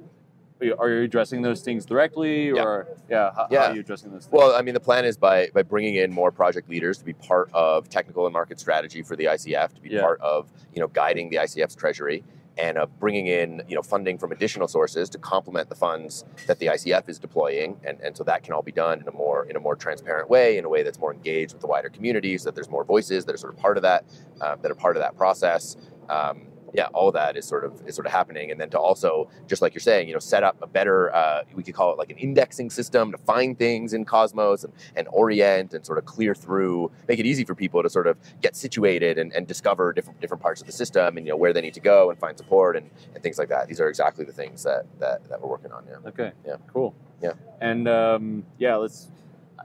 are 0.71 0.89
you 0.89 1.01
addressing 1.03 1.41
those 1.41 1.61
things 1.61 1.85
directly 1.85 2.51
or 2.51 2.87
yeah 3.09 3.31
how, 3.31 3.43
how 3.43 3.47
Yeah. 3.51 3.69
are 3.71 3.73
you 3.73 3.81
addressing 3.81 4.11
those 4.11 4.25
things? 4.25 4.33
Well, 4.33 4.55
I 4.55 4.61
mean, 4.61 4.73
the 4.73 4.79
plan 4.79 5.05
is 5.05 5.17
by 5.17 5.49
by 5.53 5.63
bringing 5.63 5.95
in 5.95 6.11
more 6.11 6.31
project 6.31 6.69
leaders 6.69 6.97
to 6.99 7.05
be 7.05 7.13
part 7.13 7.49
of 7.53 7.89
technical 7.89 8.25
and 8.25 8.33
market 8.33 8.59
strategy 8.59 9.01
for 9.01 9.15
the 9.15 9.25
ICF, 9.25 9.73
to 9.75 9.81
be 9.81 9.89
Yeah. 9.89 10.01
part 10.01 10.19
of 10.21 10.51
you 10.73 10.79
know 10.81 10.87
guiding 10.87 11.29
the 11.29 11.37
ICF's 11.37 11.75
treasury, 11.75 12.23
and 12.57 12.77
of 12.77 12.99
bringing 12.99 13.27
in 13.27 13.61
you 13.67 13.75
know 13.75 13.81
funding 13.81 14.17
from 14.17 14.31
additional 14.31 14.67
sources 14.67 15.09
to 15.09 15.17
complement 15.17 15.69
the 15.69 15.75
funds 15.75 16.23
that 16.47 16.59
the 16.59 16.67
ICF 16.67 17.09
is 17.09 17.19
deploying, 17.19 17.79
and, 17.83 17.99
and 18.01 18.15
so 18.15 18.23
that 18.23 18.43
can 18.43 18.53
all 18.53 18.61
be 18.61 18.71
done 18.71 19.01
in 19.01 19.07
a 19.07 19.11
more 19.11 19.45
in 19.45 19.55
a 19.55 19.59
more 19.59 19.75
transparent 19.75 20.29
way, 20.29 20.57
in 20.57 20.65
a 20.65 20.69
way 20.69 20.83
that's 20.83 20.99
more 20.99 21.13
engaged 21.13 21.53
with 21.53 21.61
the 21.61 21.67
wider 21.67 21.89
community, 21.89 22.37
so 22.37 22.45
that 22.45 22.55
there's 22.55 22.69
more 22.69 22.83
voices 22.83 23.25
that 23.25 23.33
are 23.35 23.37
sort 23.37 23.53
of 23.53 23.59
part 23.59 23.77
of 23.77 23.83
that, 23.83 24.05
uh, 24.41 24.55
that 24.57 24.69
are 24.71 24.75
part 24.75 24.95
of 24.95 25.01
that 25.01 25.15
process. 25.17 25.77
Um, 26.09 26.47
yeah, 26.73 26.87
all 26.93 27.11
that 27.11 27.37
is 27.37 27.45
sort 27.45 27.63
of 27.63 27.81
is 27.87 27.95
sort 27.95 28.07
of 28.07 28.11
happening, 28.11 28.51
and 28.51 28.59
then 28.59 28.69
to 28.71 28.79
also, 28.79 29.29
just 29.47 29.61
like 29.61 29.73
you're 29.73 29.81
saying, 29.81 30.07
you 30.07 30.13
know, 30.13 30.19
set 30.19 30.43
up 30.43 30.57
a 30.61 30.67
better, 30.67 31.13
uh, 31.13 31.43
we 31.53 31.63
could 31.63 31.75
call 31.75 31.91
it 31.91 31.97
like 31.97 32.09
an 32.09 32.17
indexing 32.17 32.69
system 32.69 33.11
to 33.11 33.17
find 33.17 33.57
things 33.57 33.93
in 33.93 34.05
Cosmos 34.05 34.63
and, 34.63 34.73
and 34.95 35.07
orient 35.11 35.73
and 35.73 35.85
sort 35.85 35.97
of 35.97 36.05
clear 36.05 36.33
through, 36.33 36.91
make 37.07 37.19
it 37.19 37.25
easy 37.25 37.43
for 37.43 37.53
people 37.53 37.83
to 37.83 37.89
sort 37.89 38.07
of 38.07 38.17
get 38.41 38.55
situated 38.55 39.17
and, 39.17 39.31
and 39.33 39.47
discover 39.47 39.93
different 39.93 40.19
different 40.19 40.41
parts 40.41 40.61
of 40.61 40.67
the 40.67 40.73
system 40.73 41.17
and 41.17 41.25
you 41.25 41.31
know 41.31 41.37
where 41.37 41.53
they 41.53 41.61
need 41.61 41.73
to 41.75 41.79
go 41.79 42.09
and 42.09 42.19
find 42.19 42.37
support 42.37 42.75
and, 42.75 42.89
and 43.13 43.21
things 43.21 43.37
like 43.37 43.49
that. 43.49 43.67
These 43.67 43.79
are 43.79 43.89
exactly 43.89 44.25
the 44.25 44.33
things 44.33 44.63
that 44.63 44.85
that, 44.99 45.27
that 45.29 45.41
we're 45.41 45.49
working 45.49 45.71
on. 45.71 45.85
Yeah. 45.87 46.09
Okay. 46.09 46.31
Yeah. 46.45 46.55
Cool. 46.73 46.95
Yeah. 47.21 47.33
And 47.61 47.87
um, 47.87 48.45
yeah, 48.57 48.75
let's. 48.75 49.09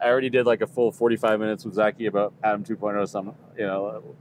I 0.00 0.06
already 0.08 0.30
did 0.30 0.46
like 0.46 0.60
a 0.60 0.66
full 0.66 0.92
45 0.92 1.40
minutes 1.40 1.64
with 1.64 1.74
Zaki 1.74 2.06
about 2.06 2.32
Atom 2.44 2.62
2.0. 2.62 3.08
Some, 3.08 3.34
you 3.56 3.66
know, 3.66 4.14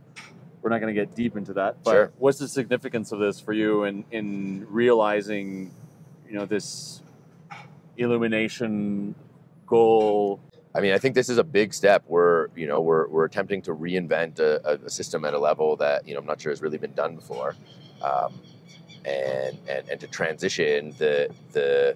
we're 0.68 0.72
not 0.74 0.82
going 0.82 0.94
to 0.94 1.02
get 1.02 1.16
deep 1.16 1.38
into 1.38 1.54
that. 1.54 1.82
But 1.82 1.92
Sure. 1.92 2.12
what's 2.18 2.40
the 2.40 2.48
significance 2.50 3.14
of 3.14 3.20
this 3.20 3.40
for 3.40 3.54
you 3.54 3.86
in 3.86 4.04
in 4.12 4.68
realizing, 4.70 5.72
you 6.28 6.34
know, 6.38 6.46
this 6.46 7.02
illumination 7.96 9.16
goal? 9.66 10.42
I 10.76 10.82
mean, 10.82 10.92
I 10.92 10.98
think 10.98 11.16
this 11.16 11.30
is 11.30 11.38
a 11.38 11.44
big 11.46 11.74
step. 11.74 12.04
We're, 12.06 12.50
you 12.54 12.68
know, 12.68 12.82
we're, 12.82 13.08
we're 13.08 13.24
attempting 13.24 13.62
to 13.64 13.72
reinvent 13.74 14.40
a, 14.40 14.60
a- 14.70 14.86
a 14.86 14.90
system 14.90 15.24
at 15.24 15.34
a 15.34 15.40
level 15.40 15.78
that, 15.78 16.06
you 16.06 16.14
know, 16.14 16.20
I'm 16.20 16.26
not 16.26 16.42
sure 16.42 16.52
has 16.52 16.62
really 16.62 16.78
been 16.78 16.94
done 16.94 17.16
before. 17.16 17.56
Um, 18.02 18.34
and, 19.06 19.58
and, 19.70 19.90
and 19.90 20.00
to 20.02 20.08
transition 20.08 20.94
the, 20.98 21.30
the, 21.54 21.96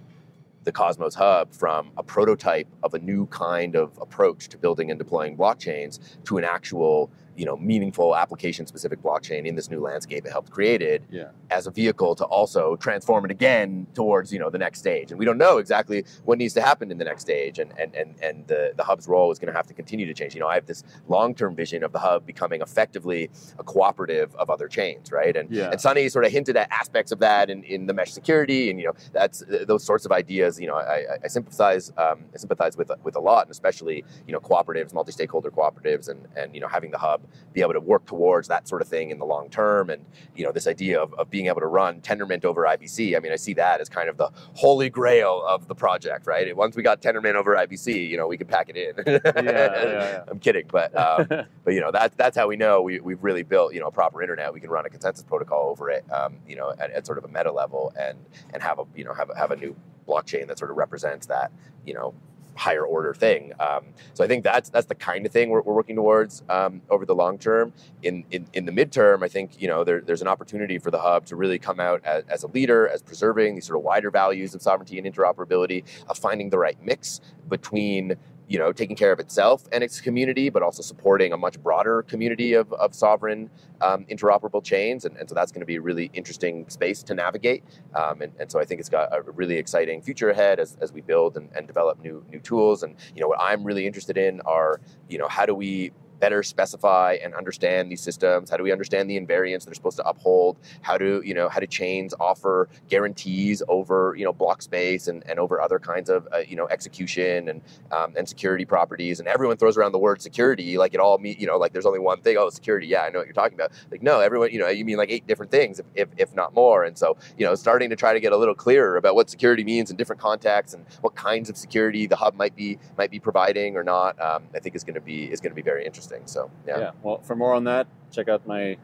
the 0.63 0.71
Cosmos 0.71 1.13
Hub 1.13 1.51
from 1.51 1.91
a 1.97 2.03
prototype 2.03 2.67
of 2.83 2.93
a 2.93 2.99
new 2.99 3.25
kind 3.27 3.75
of 3.75 3.95
approach 3.99 4.47
to 4.47 4.57
building 4.57 4.89
and 4.91 4.97
deploying 4.97 5.35
blockchains 5.35 5.99
to 6.23 6.37
an 6.37 6.45
actual, 6.45 7.11
you 7.41 7.47
know, 7.47 7.57
meaningful 7.57 8.15
application-specific 8.15 9.01
blockchain 9.01 9.45
in 9.47 9.55
this 9.55 9.67
new 9.73 9.79
landscape 9.79 10.23
it 10.27 10.31
helped 10.31 10.51
created 10.51 10.99
Yeah. 11.09 11.29
as 11.49 11.65
a 11.65 11.71
vehicle 11.71 12.13
to 12.21 12.25
also 12.25 12.75
transform 12.75 13.25
it 13.25 13.31
again 13.31 13.87
towards 13.95 14.31
you 14.33 14.37
know 14.41 14.49
the 14.51 14.59
next 14.65 14.77
stage 14.79 15.07
and 15.11 15.17
we 15.17 15.25
don't 15.25 15.39
know 15.39 15.57
exactly 15.57 15.99
what 16.25 16.37
needs 16.37 16.53
to 16.53 16.61
happen 16.61 16.91
in 16.91 16.97
the 16.99 17.03
next 17.11 17.23
stage 17.23 17.57
and 17.57 17.71
and 17.81 17.95
and, 17.95 18.09
and 18.27 18.35
the, 18.47 18.61
the 18.77 18.83
hub's 18.83 19.07
role 19.07 19.31
is 19.31 19.39
going 19.39 19.51
to 19.53 19.57
have 19.59 19.65
to 19.71 19.73
continue 19.81 20.05
to 20.05 20.13
change 20.13 20.33
you 20.35 20.39
know 20.43 20.47
i 20.47 20.55
have 20.59 20.67
this 20.67 20.83
long-term 21.07 21.55
vision 21.55 21.83
of 21.83 21.91
the 21.93 21.99
hub 22.07 22.25
becoming 22.27 22.61
effectively 22.61 23.29
a 23.57 23.63
cooperative 23.63 24.29
of 24.35 24.49
other 24.55 24.67
chains 24.67 25.11
right 25.11 25.35
and 25.35 25.49
Yeah. 25.49 25.71
and 25.71 25.81
Sunny 25.81 26.07
sort 26.09 26.25
of 26.25 26.31
hinted 26.31 26.55
at 26.57 26.67
aspects 26.71 27.11
of 27.11 27.19
that 27.27 27.49
in, 27.49 27.63
in 27.63 27.87
the 27.87 27.93
mesh 27.93 28.11
security, 28.11 28.69
and 28.69 28.79
you 28.79 28.85
know 28.87 28.93
that's 29.13 29.43
those 29.71 29.83
sorts 29.83 30.05
of 30.05 30.11
ideas. 30.11 30.59
You 30.61 30.67
know, 30.67 30.75
I, 30.75 30.97
I- 31.13 31.17
I 31.25 31.27
sympathize 31.27 31.91
um, 31.97 32.17
I 32.35 32.37
sympathize 32.37 32.77
with 32.77 32.91
with 33.03 33.15
a 33.15 33.19
lot, 33.19 33.41
and 33.47 33.51
especially 33.51 33.97
you 34.27 34.33
know 34.33 34.39
cooperatives, 34.39 34.93
multi-stakeholder 34.93 35.49
cooperatives, 35.51 36.07
and 36.09 36.19
and 36.35 36.53
you 36.55 36.61
know 36.61 36.67
having 36.67 36.91
the 36.91 36.97
hub 37.07 37.21
be 37.53 37.61
able 37.61 37.73
to 37.73 37.79
work 37.79 38.05
towards 38.05 38.47
that 38.47 38.67
sort 38.67 38.81
of 38.81 38.87
thing 38.87 39.09
in 39.09 39.19
the 39.19 39.25
long 39.25 39.49
term, 39.49 39.89
and 39.89 40.05
you 40.35 40.43
know 40.43 40.51
this 40.51 40.67
idea 40.67 41.01
of, 41.01 41.13
of 41.15 41.29
being 41.29 41.47
able 41.47 41.61
to 41.61 41.67
run 41.67 42.01
Tendermint 42.01 42.45
over 42.45 42.63
IBC. 42.63 43.15
I 43.15 43.19
mean, 43.19 43.31
I 43.31 43.35
see 43.35 43.53
that 43.53 43.81
as 43.81 43.89
kind 43.89 44.09
of 44.09 44.17
the 44.17 44.29
holy 44.53 44.89
grail 44.89 45.43
of 45.47 45.67
the 45.67 45.75
project, 45.75 46.27
right? 46.27 46.55
Once 46.55 46.75
we 46.75 46.83
got 46.83 47.01
Tendermint 47.01 47.35
over 47.35 47.55
IBC, 47.55 48.09
you 48.09 48.17
know, 48.17 48.27
we 48.27 48.37
could 48.37 48.47
pack 48.47 48.69
it 48.69 48.77
in. 48.77 49.03
Yeah, 49.05 49.19
yeah, 49.35 49.83
yeah. 49.83 50.23
I'm 50.29 50.39
kidding, 50.39 50.65
but. 50.71 50.95
Um, 50.97 51.27
but 51.63 51.73
you 51.73 51.81
know 51.81 51.91
that's 51.91 52.15
that's 52.15 52.37
how 52.37 52.47
we 52.47 52.55
know 52.55 52.81
we, 52.81 52.99
we've 52.99 53.23
really 53.23 53.43
built 53.43 53.73
you 53.73 53.79
know 53.79 53.87
a 53.87 53.91
proper 53.91 54.21
internet. 54.21 54.53
We 54.53 54.59
can 54.59 54.69
run 54.69 54.85
a 54.85 54.89
consensus 54.89 55.23
protocol 55.23 55.69
over 55.69 55.89
it, 55.89 56.03
um, 56.11 56.37
you 56.47 56.55
know, 56.55 56.73
at, 56.79 56.91
at 56.91 57.05
sort 57.05 57.17
of 57.17 57.25
a 57.25 57.27
meta 57.27 57.51
level, 57.51 57.93
and 57.99 58.17
and 58.53 58.61
have 58.61 58.79
a 58.79 58.85
you 58.95 59.03
know 59.03 59.13
have 59.13 59.29
a, 59.29 59.37
have 59.37 59.51
a 59.51 59.55
new 59.55 59.75
blockchain 60.07 60.47
that 60.47 60.57
sort 60.57 60.71
of 60.71 60.77
represents 60.77 61.27
that 61.27 61.51
you 61.85 61.93
know 61.93 62.13
higher 62.61 62.85
order 62.85 63.11
thing. 63.13 63.51
Um, 63.59 63.85
so 64.13 64.23
I 64.23 64.27
think 64.27 64.43
that's 64.43 64.69
that's 64.69 64.85
the 64.85 64.95
kind 64.95 65.25
of 65.25 65.31
thing 65.31 65.49
we're, 65.49 65.61
we're 65.61 65.73
working 65.73 65.95
towards 65.95 66.43
um, 66.47 66.81
over 66.91 67.05
the 67.07 67.15
long 67.15 67.39
term. 67.39 67.73
In, 68.03 68.23
in 68.29 68.45
in 68.53 68.65
the 68.65 68.71
midterm, 68.71 69.23
I 69.23 69.27
think 69.27 69.59
you 69.59 69.67
know 69.67 69.83
there, 69.83 70.01
there's 70.01 70.21
an 70.21 70.27
opportunity 70.27 70.77
for 70.77 70.91
the 70.91 70.99
hub 70.99 71.25
to 71.25 71.35
really 71.35 71.57
come 71.57 71.79
out 71.79 72.05
as, 72.05 72.23
as 72.29 72.43
a 72.43 72.47
leader, 72.47 72.87
as 72.87 73.01
preserving 73.01 73.55
these 73.55 73.65
sort 73.65 73.79
of 73.79 73.83
wider 73.83 74.11
values 74.11 74.53
of 74.53 74.61
sovereignty 74.61 74.99
and 74.99 75.11
interoperability, 75.11 75.83
of 76.07 76.19
finding 76.19 76.51
the 76.51 76.59
right 76.59 76.77
mix 76.83 77.19
between 77.49 78.15
you 78.51 78.59
know, 78.59 78.73
taking 78.73 78.97
care 78.97 79.13
of 79.13 79.19
itself 79.25 79.59
and 79.71 79.81
its 79.81 80.01
community, 80.01 80.49
but 80.49 80.61
also 80.61 80.81
supporting 80.81 81.31
a 81.31 81.37
much 81.37 81.57
broader 81.63 82.03
community 82.03 82.51
of, 82.61 82.67
of 82.73 82.93
sovereign 82.93 83.49
um, 83.79 84.03
interoperable 84.11 84.61
chains. 84.61 85.05
And, 85.05 85.15
and 85.15 85.29
so 85.29 85.33
that's 85.33 85.53
going 85.53 85.61
to 85.61 85.71
be 85.73 85.77
a 85.77 85.81
really 85.89 86.11
interesting 86.13 86.67
space 86.67 87.01
to 87.03 87.13
navigate. 87.15 87.63
Um, 87.95 88.21
and, 88.21 88.33
and 88.39 88.51
so 88.51 88.59
I 88.59 88.65
think 88.65 88.81
it's 88.81 88.89
got 88.89 89.07
a 89.17 89.21
really 89.41 89.57
exciting 89.63 90.01
future 90.01 90.29
ahead 90.31 90.59
as, 90.59 90.77
as 90.81 90.91
we 90.91 90.99
build 90.99 91.37
and, 91.37 91.47
and 91.55 91.65
develop 91.65 91.95
new 92.03 92.25
new 92.29 92.41
tools. 92.41 92.83
And, 92.83 92.97
you 93.15 93.21
know, 93.21 93.29
what 93.29 93.39
I'm 93.39 93.63
really 93.63 93.85
interested 93.87 94.17
in 94.17 94.41
are, 94.41 94.81
you 95.07 95.17
know, 95.17 95.29
how 95.29 95.45
do 95.45 95.55
we 95.55 95.91
better 96.21 96.43
specify 96.43 97.17
and 97.21 97.33
understand 97.33 97.91
these 97.91 97.99
systems? 97.99 98.49
How 98.49 98.57
do 98.57 98.63
we 98.63 98.71
understand 98.71 99.09
the 99.09 99.19
invariants 99.19 99.65
they're 99.65 99.73
supposed 99.73 99.97
to 99.97 100.07
uphold? 100.07 100.57
How 100.81 100.97
do 100.97 101.21
you 101.25 101.33
know 101.33 101.49
how 101.49 101.59
do 101.59 101.67
chains 101.67 102.13
offer 102.19 102.69
guarantees 102.87 103.61
over 103.67 104.15
you 104.17 104.23
know 104.23 104.31
block 104.31 104.61
space 104.61 105.07
and, 105.09 105.23
and 105.27 105.39
over 105.39 105.59
other 105.59 105.79
kinds 105.79 106.09
of 106.09 106.27
uh, 106.33 106.37
you 106.47 106.55
know 106.55 106.67
execution 106.69 107.49
and 107.49 107.61
um, 107.91 108.13
and 108.15 108.29
security 108.29 108.63
properties? 108.63 109.19
And 109.19 109.27
everyone 109.27 109.57
throws 109.57 109.77
around 109.77 109.91
the 109.91 109.99
word 109.99 110.21
security 110.21 110.77
like 110.77 110.93
it 110.93 110.99
all 110.99 111.19
you 111.21 111.47
know 111.47 111.57
like 111.57 111.73
there's 111.73 111.85
only 111.85 111.99
one 111.99 112.21
thing. 112.21 112.37
Oh, 112.37 112.49
security. 112.49 112.87
Yeah, 112.87 113.01
I 113.01 113.09
know 113.09 113.19
what 113.19 113.27
you're 113.27 113.33
talking 113.33 113.55
about. 113.55 113.71
Like 113.91 114.03
no, 114.03 114.19
everyone 114.19 114.51
you 114.51 114.59
know 114.59 114.67
you 114.69 114.85
mean 114.85 114.97
like 114.97 115.11
eight 115.11 115.27
different 115.27 115.51
things 115.51 115.79
if, 115.79 115.85
if, 115.95 116.09
if 116.17 116.35
not 116.35 116.53
more. 116.53 116.83
And 116.85 116.97
so 116.97 117.17
you 117.37 117.45
know 117.45 117.55
starting 117.55 117.89
to 117.89 117.95
try 117.95 118.13
to 118.13 118.19
get 118.19 118.31
a 118.31 118.37
little 118.37 118.55
clearer 118.55 118.97
about 118.97 119.15
what 119.15 119.29
security 119.29 119.63
means 119.63 119.89
in 119.89 119.97
different 119.97 120.21
contexts 120.21 120.75
and 120.75 120.85
what 121.01 121.15
kinds 121.15 121.49
of 121.49 121.57
security 121.57 122.05
the 122.05 122.15
hub 122.15 122.35
might 122.35 122.55
be 122.55 122.77
might 122.97 123.11
be 123.11 123.19
providing 123.19 123.75
or 123.75 123.83
not. 123.83 124.19
Um, 124.21 124.43
I 124.53 124.59
think 124.59 124.75
is 124.75 124.83
going 124.83 124.95
to 124.95 125.01
be 125.01 125.25
is 125.31 125.39
going 125.39 125.51
to 125.51 125.55
be 125.55 125.61
very 125.61 125.85
interesting. 125.85 126.10
So 126.25 126.49
yeah. 126.67 126.79
yeah. 126.79 126.91
Well, 127.03 127.19
for 127.21 127.35
more 127.35 127.53
on 127.53 127.63
that, 127.65 127.87
check 128.11 128.27
out 128.27 128.45
my 128.47 128.77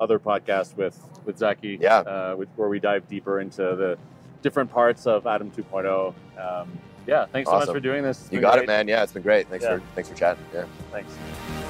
other 0.00 0.18
podcast 0.18 0.76
with 0.76 0.98
with 1.24 1.38
Zaki. 1.38 1.78
Yeah. 1.80 1.98
Uh, 1.98 2.36
with, 2.36 2.48
where 2.56 2.68
we 2.68 2.80
dive 2.80 3.08
deeper 3.08 3.40
into 3.40 3.62
the 3.62 3.98
different 4.42 4.70
parts 4.70 5.06
of 5.06 5.26
Atom 5.26 5.50
2.0. 5.50 6.14
Um, 6.38 6.78
yeah. 7.06 7.26
Thanks 7.26 7.48
so 7.48 7.58
much 7.58 7.68
for 7.68 7.80
doing 7.80 8.02
this. 8.02 8.28
You 8.30 8.40
got 8.40 8.54
great. 8.54 8.64
it, 8.64 8.66
man. 8.66 8.88
Yeah, 8.88 9.02
it's 9.02 9.12
been 9.12 9.22
great. 9.22 9.48
Thanks 9.48 9.64
Yeah. 9.64 9.76
for 9.76 9.82
thanks 9.94 10.08
for 10.08 10.16
chatting. 10.16 10.44
Yeah. 10.52 10.66
Thanks. 10.90 11.63